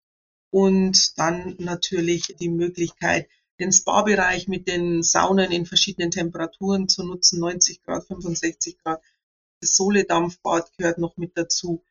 und 0.48 1.18
dann 1.18 1.56
natürlich 1.58 2.34
die 2.40 2.48
Möglichkeit, 2.48 3.28
den 3.60 3.70
Spa-Bereich 3.70 4.48
mit 4.48 4.68
den 4.68 5.02
Saunen 5.02 5.52
in 5.52 5.66
verschiedenen 5.66 6.10
Temperaturen 6.10 6.88
zu 6.88 7.04
nutzen, 7.04 7.38
90 7.40 7.82
Grad, 7.82 8.06
65 8.06 8.78
Grad. 8.78 9.02
Das 9.60 9.76
Sohle-Dampfbad 9.76 10.72
gehört 10.78 10.96
noch 10.96 11.18
mit 11.18 11.36
dazu. 11.36 11.84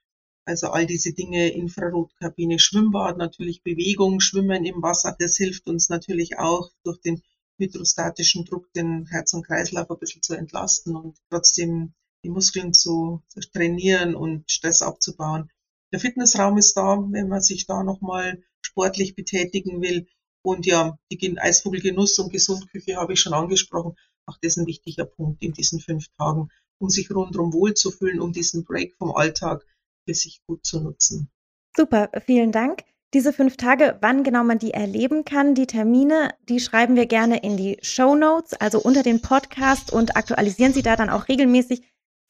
Also 0.46 0.70
all 0.70 0.88
diese 0.88 1.13
Dinge, 1.13 1.50
Infrarotkabine, 1.50 2.58
Schwimmbad, 2.58 3.15
natürlich 3.15 3.62
Bewegung, 3.62 4.20
Schwimmen 4.22 4.65
im 4.65 4.82
Wasser, 4.82 5.15
das 5.20 5.38
hilft 5.38 5.67
uns 5.67 5.89
natürlich 5.89 6.39
auch 6.39 6.72
durch 6.84 7.00
den 7.00 7.22
hydrostatischen 7.58 8.46
Druck 8.46 8.74
den 8.74 9.06
Herz- 9.06 9.36
und 9.36 9.46
Kreislauf 9.46 9.91
ein 9.91 10.00
bisschen 10.00 10.24
zu 10.24 10.34
entlasten 10.34 10.96
und 10.96 11.17
trotzdem 11.30 11.94
die 12.23 12.29
Muskeln 12.29 12.73
zu, 12.73 13.23
trainieren 13.53 14.15
und 14.15 14.49
Stress 14.49 14.81
abzubauen. 14.81 15.49
Der 15.91 15.99
Fitnessraum 15.99 16.57
ist 16.57 16.77
da, 16.77 16.97
wenn 17.10 17.27
man 17.27 17.41
sich 17.41 17.65
da 17.65 17.84
nochmal 17.84 18.41
sportlich 18.62 19.15
betätigen 19.15 19.81
will. 19.81 20.07
Und 20.43 20.65
ja, 20.65 20.97
die 21.12 21.38
Eisvogelgenuss 21.38 22.17
und 22.19 22.31
Gesundküche 22.31 22.95
habe 22.95 23.13
ich 23.13 23.19
schon 23.19 23.34
angesprochen. 23.34 23.95
Auch 24.25 24.38
das 24.41 24.53
ist 24.53 24.57
ein 24.57 24.67
wichtiger 24.67 25.05
Punkt 25.05 25.43
in 25.43 25.53
diesen 25.53 25.79
fünf 25.79 26.07
Tagen, 26.17 26.49
um 26.79 26.89
sich 26.89 27.12
rundherum 27.12 27.53
wohlzufühlen, 27.53 28.21
um 28.21 28.31
diesen 28.31 28.63
Break 28.63 28.95
vom 28.97 29.12
Alltag 29.12 29.65
für 30.05 30.13
sich 30.13 30.41
gut 30.47 30.65
zu 30.65 30.81
nutzen. 30.81 31.29
Super, 31.75 32.10
vielen 32.25 32.51
Dank. 32.51 32.84
Diese 33.13 33.34
fünf 33.34 33.57
Tage, 33.57 33.97
wann 33.99 34.23
genau 34.23 34.45
man 34.45 34.57
die 34.57 34.71
erleben 34.71 35.25
kann, 35.25 35.53
die 35.53 35.67
Termine, 35.67 36.34
die 36.47 36.62
schreiben 36.62 36.95
wir 36.95 37.07
gerne 37.07 37.43
in 37.43 37.57
die 37.57 37.77
Show 37.81 38.15
Notes, 38.15 38.53
also 38.53 38.79
unter 38.79 39.03
den 39.03 39.21
Podcast 39.21 39.91
und 39.91 40.15
aktualisieren 40.15 40.71
Sie 40.71 40.81
da 40.81 40.95
dann 40.95 41.10
auch 41.10 41.27
regelmäßig, 41.27 41.81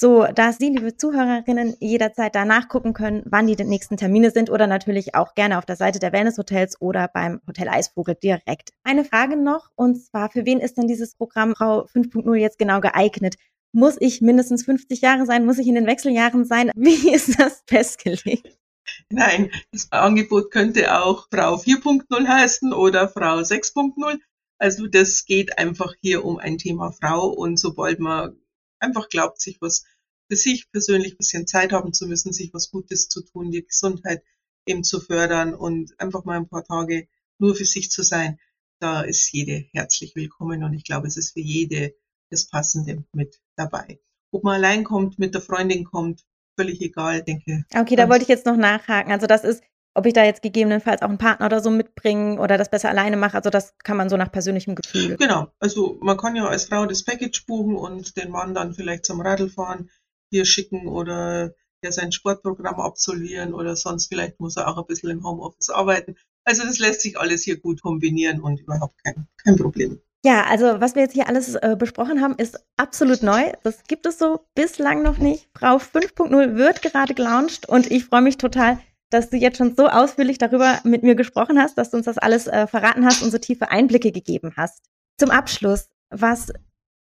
so 0.01 0.25
dass 0.33 0.57
Sie, 0.57 0.69
liebe 0.69 0.97
Zuhörerinnen, 0.97 1.75
jederzeit 1.79 2.33
da 2.33 2.43
nachgucken 2.43 2.93
können, 2.93 3.21
wann 3.25 3.45
die 3.45 3.55
nächsten 3.63 3.97
Termine 3.97 4.31
sind 4.31 4.49
oder 4.49 4.65
natürlich 4.65 5.13
auch 5.13 5.35
gerne 5.35 5.59
auf 5.59 5.65
der 5.67 5.75
Seite 5.75 5.99
der 5.99 6.11
Wellness 6.11 6.39
Hotels 6.39 6.81
oder 6.81 7.07
beim 7.07 7.39
Hotel 7.47 7.69
Eisvogel 7.69 8.15
direkt. 8.15 8.71
Eine 8.83 9.05
Frage 9.05 9.37
noch, 9.37 9.69
und 9.75 10.03
zwar, 10.03 10.31
für 10.31 10.43
wen 10.43 10.59
ist 10.59 10.77
denn 10.77 10.87
dieses 10.87 11.13
Programm 11.15 11.55
Frau 11.55 11.85
5.0 11.85 12.33
jetzt 12.35 12.57
genau 12.57 12.81
geeignet? 12.81 13.35
Muss 13.73 13.95
ich 13.99 14.21
mindestens 14.21 14.65
50 14.65 15.01
Jahre 15.01 15.27
sein? 15.27 15.45
Muss 15.45 15.59
ich 15.59 15.67
in 15.67 15.75
den 15.75 15.85
Wechseljahren 15.85 16.45
sein? 16.45 16.71
Wie 16.75 17.13
ist 17.13 17.39
das 17.39 17.61
festgelegt? 17.67 18.57
Nein, 19.11 19.51
das 19.71 19.87
Angebot 19.91 20.49
könnte 20.49 20.99
auch 20.99 21.27
Frau 21.31 21.57
4.0 21.57 22.27
heißen 22.27 22.73
oder 22.73 23.07
Frau 23.07 23.37
6.0. 23.37 24.17
Also 24.57 24.87
das 24.87 25.25
geht 25.25 25.59
einfach 25.59 25.93
hier 26.01 26.25
um 26.25 26.39
ein 26.39 26.57
Thema 26.57 26.91
Frau 26.91 27.27
und 27.27 27.59
sobald 27.59 27.99
man 27.99 28.35
einfach 28.81 29.09
glaubt, 29.09 29.39
sich 29.39 29.61
was 29.61 29.85
für 30.29 30.35
sich 30.35 30.71
persönlich 30.71 31.13
ein 31.13 31.17
bisschen 31.17 31.47
Zeit 31.47 31.71
haben 31.71 31.93
zu 31.93 32.07
müssen, 32.07 32.33
sich 32.33 32.53
was 32.53 32.71
Gutes 32.71 33.09
zu 33.09 33.21
tun, 33.21 33.51
die 33.51 33.65
Gesundheit 33.65 34.23
eben 34.65 34.83
zu 34.83 34.99
fördern 34.99 35.53
und 35.53 35.99
einfach 35.99 36.23
mal 36.23 36.37
ein 36.37 36.47
paar 36.47 36.63
Tage 36.63 37.07
nur 37.39 37.55
für 37.55 37.65
sich 37.65 37.89
zu 37.91 38.03
sein, 38.03 38.39
da 38.79 39.01
ist 39.01 39.31
jede 39.31 39.65
herzlich 39.73 40.15
willkommen 40.15 40.63
und 40.63 40.73
ich 40.73 40.83
glaube, 40.83 41.07
es 41.07 41.17
ist 41.17 41.33
für 41.33 41.39
jede 41.39 41.93
das 42.29 42.47
Passende 42.47 43.03
mit 43.13 43.39
dabei. 43.55 43.99
Ob 44.31 44.43
man 44.43 44.55
allein 44.55 44.83
kommt, 44.83 45.19
mit 45.19 45.33
der 45.33 45.41
Freundin 45.41 45.83
kommt, 45.83 46.23
völlig 46.57 46.81
egal, 46.81 47.23
denke. 47.23 47.65
Okay, 47.75 47.95
da 47.95 48.09
wollte 48.09 48.23
ich 48.23 48.29
jetzt 48.29 48.45
noch 48.45 48.55
nachhaken. 48.55 49.11
Also 49.11 49.27
das 49.27 49.43
ist, 49.43 49.63
ob 49.93 50.05
ich 50.05 50.13
da 50.13 50.23
jetzt 50.23 50.41
gegebenenfalls 50.41 51.01
auch 51.01 51.09
einen 51.09 51.17
Partner 51.17 51.47
oder 51.47 51.61
so 51.61 51.69
mitbringen 51.69 52.39
oder 52.39 52.57
das 52.57 52.69
besser 52.69 52.89
alleine 52.89 53.17
mache. 53.17 53.37
Also 53.37 53.49
das 53.49 53.77
kann 53.83 53.97
man 53.97 54.09
so 54.09 54.17
nach 54.17 54.31
persönlichem 54.31 54.75
Gefühl. 54.75 55.17
Genau. 55.17 55.47
Also 55.59 55.97
man 56.01 56.17
kann 56.17 56.35
ja 56.35 56.47
als 56.47 56.65
Frau 56.65 56.85
das 56.85 57.03
Package 57.03 57.45
buchen 57.45 57.75
und 57.75 58.15
den 58.17 58.31
Mann 58.31 58.53
dann 58.53 58.73
vielleicht 58.73 59.05
zum 59.05 59.21
Radlfahren 59.21 59.89
hier 60.29 60.45
schicken 60.45 60.87
oder 60.87 61.53
ja 61.83 61.91
sein 61.91 62.11
Sportprogramm 62.11 62.79
absolvieren 62.79 63.53
oder 63.53 63.75
sonst 63.75 64.07
vielleicht 64.07 64.39
muss 64.39 64.55
er 64.55 64.67
auch 64.67 64.77
ein 64.77 64.85
bisschen 64.85 65.09
im 65.09 65.25
Homeoffice 65.25 65.69
arbeiten. 65.69 66.15
Also 66.43 66.63
das 66.63 66.79
lässt 66.79 67.01
sich 67.01 67.19
alles 67.19 67.43
hier 67.43 67.59
gut 67.59 67.81
kombinieren 67.81 68.41
und 68.41 68.59
überhaupt 68.59 69.03
kein, 69.03 69.27
kein 69.43 69.55
Problem. 69.55 69.99
Ja, 70.23 70.45
also 70.45 70.79
was 70.79 70.93
wir 70.93 71.01
jetzt 71.01 71.13
hier 71.13 71.27
alles 71.27 71.55
äh, 71.55 71.75
besprochen 71.77 72.21
haben, 72.21 72.35
ist 72.35 72.63
absolut 72.77 73.23
neu. 73.23 73.51
Das 73.63 73.83
gibt 73.85 74.05
es 74.05 74.19
so 74.19 74.41
bislang 74.53 75.01
noch 75.01 75.17
nicht. 75.17 75.49
Frau 75.57 75.77
5.0 75.77 76.55
wird 76.55 76.83
gerade 76.83 77.15
gelauncht 77.15 77.67
und 77.67 77.89
ich 77.89 78.05
freue 78.05 78.21
mich 78.21 78.37
total, 78.37 78.77
dass 79.11 79.29
du 79.29 79.37
jetzt 79.37 79.57
schon 79.57 79.75
so 79.75 79.87
ausführlich 79.87 80.39
darüber 80.39 80.79
mit 80.83 81.03
mir 81.03 81.15
gesprochen 81.15 81.59
hast, 81.59 81.77
dass 81.77 81.91
du 81.91 81.97
uns 81.97 82.05
das 82.05 82.17
alles 82.17 82.47
äh, 82.47 82.65
verraten 82.65 83.05
hast 83.05 83.21
und 83.21 83.29
so 83.29 83.37
tiefe 83.37 83.69
Einblicke 83.69 84.11
gegeben 84.11 84.53
hast. 84.57 84.81
Zum 85.19 85.29
Abschluss, 85.29 85.89
was 86.09 86.51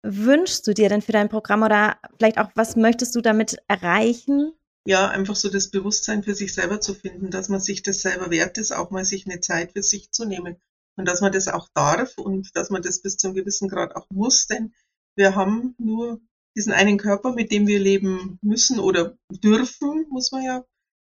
wünschst 0.03 0.65
du 0.67 0.73
dir 0.73 0.89
denn 0.89 1.01
für 1.01 1.11
dein 1.11 1.29
Programm 1.29 1.63
oder 1.63 1.97
vielleicht 2.17 2.37
auch, 2.37 2.49
was 2.55 2.75
möchtest 2.75 3.15
du 3.15 3.21
damit 3.21 3.57
erreichen? 3.67 4.53
Ja, 4.85 5.07
einfach 5.07 5.35
so 5.35 5.49
das 5.49 5.69
Bewusstsein 5.69 6.23
für 6.23 6.33
sich 6.33 6.53
selber 6.53 6.81
zu 6.81 6.95
finden, 6.95 7.29
dass 7.29 7.47
man 7.47 7.59
sich 7.59 7.83
das 7.83 8.01
selber 8.01 8.31
wert 8.31 8.57
ist, 8.57 8.71
auch 8.71 8.89
mal 8.91 9.05
sich 9.05 9.25
eine 9.25 9.39
Zeit 9.39 9.73
für 9.73 9.83
sich 9.83 10.11
zu 10.11 10.25
nehmen 10.25 10.57
und 10.95 11.07
dass 11.07 11.21
man 11.21 11.31
das 11.31 11.47
auch 11.47 11.67
darf 11.75 12.17
und 12.17 12.49
dass 12.55 12.69
man 12.69 12.81
das 12.81 13.01
bis 13.01 13.17
zu 13.17 13.27
einem 13.27 13.35
gewissen 13.35 13.69
Grad 13.69 13.95
auch 13.95 14.07
muss, 14.09 14.47
denn 14.47 14.73
wir 15.15 15.35
haben 15.35 15.75
nur 15.77 16.21
diesen 16.55 16.73
einen 16.73 16.97
Körper, 16.97 17.33
mit 17.33 17.51
dem 17.51 17.67
wir 17.67 17.79
leben 17.79 18.39
müssen 18.41 18.79
oder 18.79 19.17
dürfen, 19.31 20.07
muss 20.09 20.31
man 20.31 20.43
ja, 20.43 20.65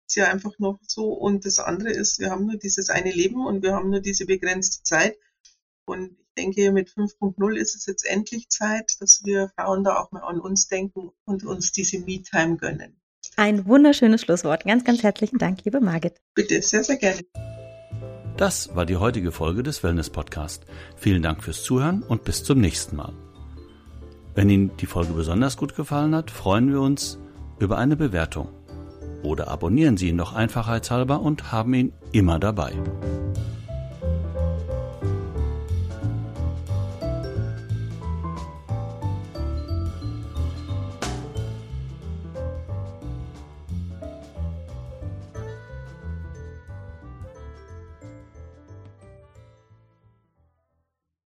ist 0.09 0.15
ja 0.15 0.25
einfach 0.25 0.57
noch 0.57 0.79
so. 0.87 1.13
Und 1.13 1.45
das 1.45 1.59
andere 1.59 1.91
ist, 1.91 2.19
wir 2.19 2.31
haben 2.31 2.47
nur 2.47 2.57
dieses 2.57 2.89
eine 2.89 3.11
Leben 3.11 3.45
und 3.45 3.61
wir 3.61 3.73
haben 3.73 3.89
nur 3.89 4.01
diese 4.01 4.25
begrenzte 4.25 4.83
Zeit. 4.83 5.17
Und 5.85 6.17
ich 6.19 6.27
denke, 6.35 6.71
mit 6.71 6.89
5.0 6.89 7.55
ist 7.55 7.75
es 7.75 7.85
jetzt 7.85 8.05
endlich 8.05 8.49
Zeit, 8.49 8.95
dass 8.99 9.21
wir 9.23 9.51
Frauen 9.55 9.83
da 9.83 9.97
auch 9.97 10.11
mal 10.11 10.21
an 10.21 10.39
uns 10.39 10.67
denken 10.67 11.11
und 11.25 11.43
uns 11.43 11.71
diese 11.71 11.99
Me-Time 11.99 12.57
gönnen. 12.57 12.99
Ein 13.35 13.65
wunderschönes 13.65 14.21
Schlusswort. 14.21 14.65
Ganz, 14.65 14.83
ganz 14.83 15.03
herzlichen 15.03 15.37
Dank, 15.37 15.63
liebe 15.63 15.79
Margit. 15.79 16.19
Bitte, 16.33 16.61
sehr, 16.61 16.83
sehr 16.83 16.97
gerne. 16.97 17.21
Das 18.37 18.75
war 18.75 18.85
die 18.85 18.97
heutige 18.97 19.31
Folge 19.31 19.63
des 19.63 19.83
Wellness 19.83 20.09
Podcast. 20.09 20.63
Vielen 20.95 21.21
Dank 21.21 21.43
fürs 21.43 21.63
Zuhören 21.63 22.01
und 22.03 22.23
bis 22.23 22.43
zum 22.43 22.59
nächsten 22.59 22.95
Mal. 22.95 23.13
Wenn 24.33 24.49
Ihnen 24.49 24.75
die 24.77 24.85
Folge 24.85 25.13
besonders 25.13 25.57
gut 25.57 25.75
gefallen 25.75 26.15
hat, 26.15 26.31
freuen 26.31 26.71
wir 26.71 26.81
uns 26.81 27.19
über 27.59 27.77
eine 27.77 27.97
Bewertung. 27.97 28.58
Oder 29.23 29.47
abonnieren 29.49 29.97
Sie 29.97 30.09
ihn 30.09 30.17
doch 30.17 30.33
einfachheitshalber 30.33 31.21
und 31.21 31.51
haben 31.51 31.73
ihn 31.73 31.93
immer 32.11 32.39
dabei. 32.39 32.73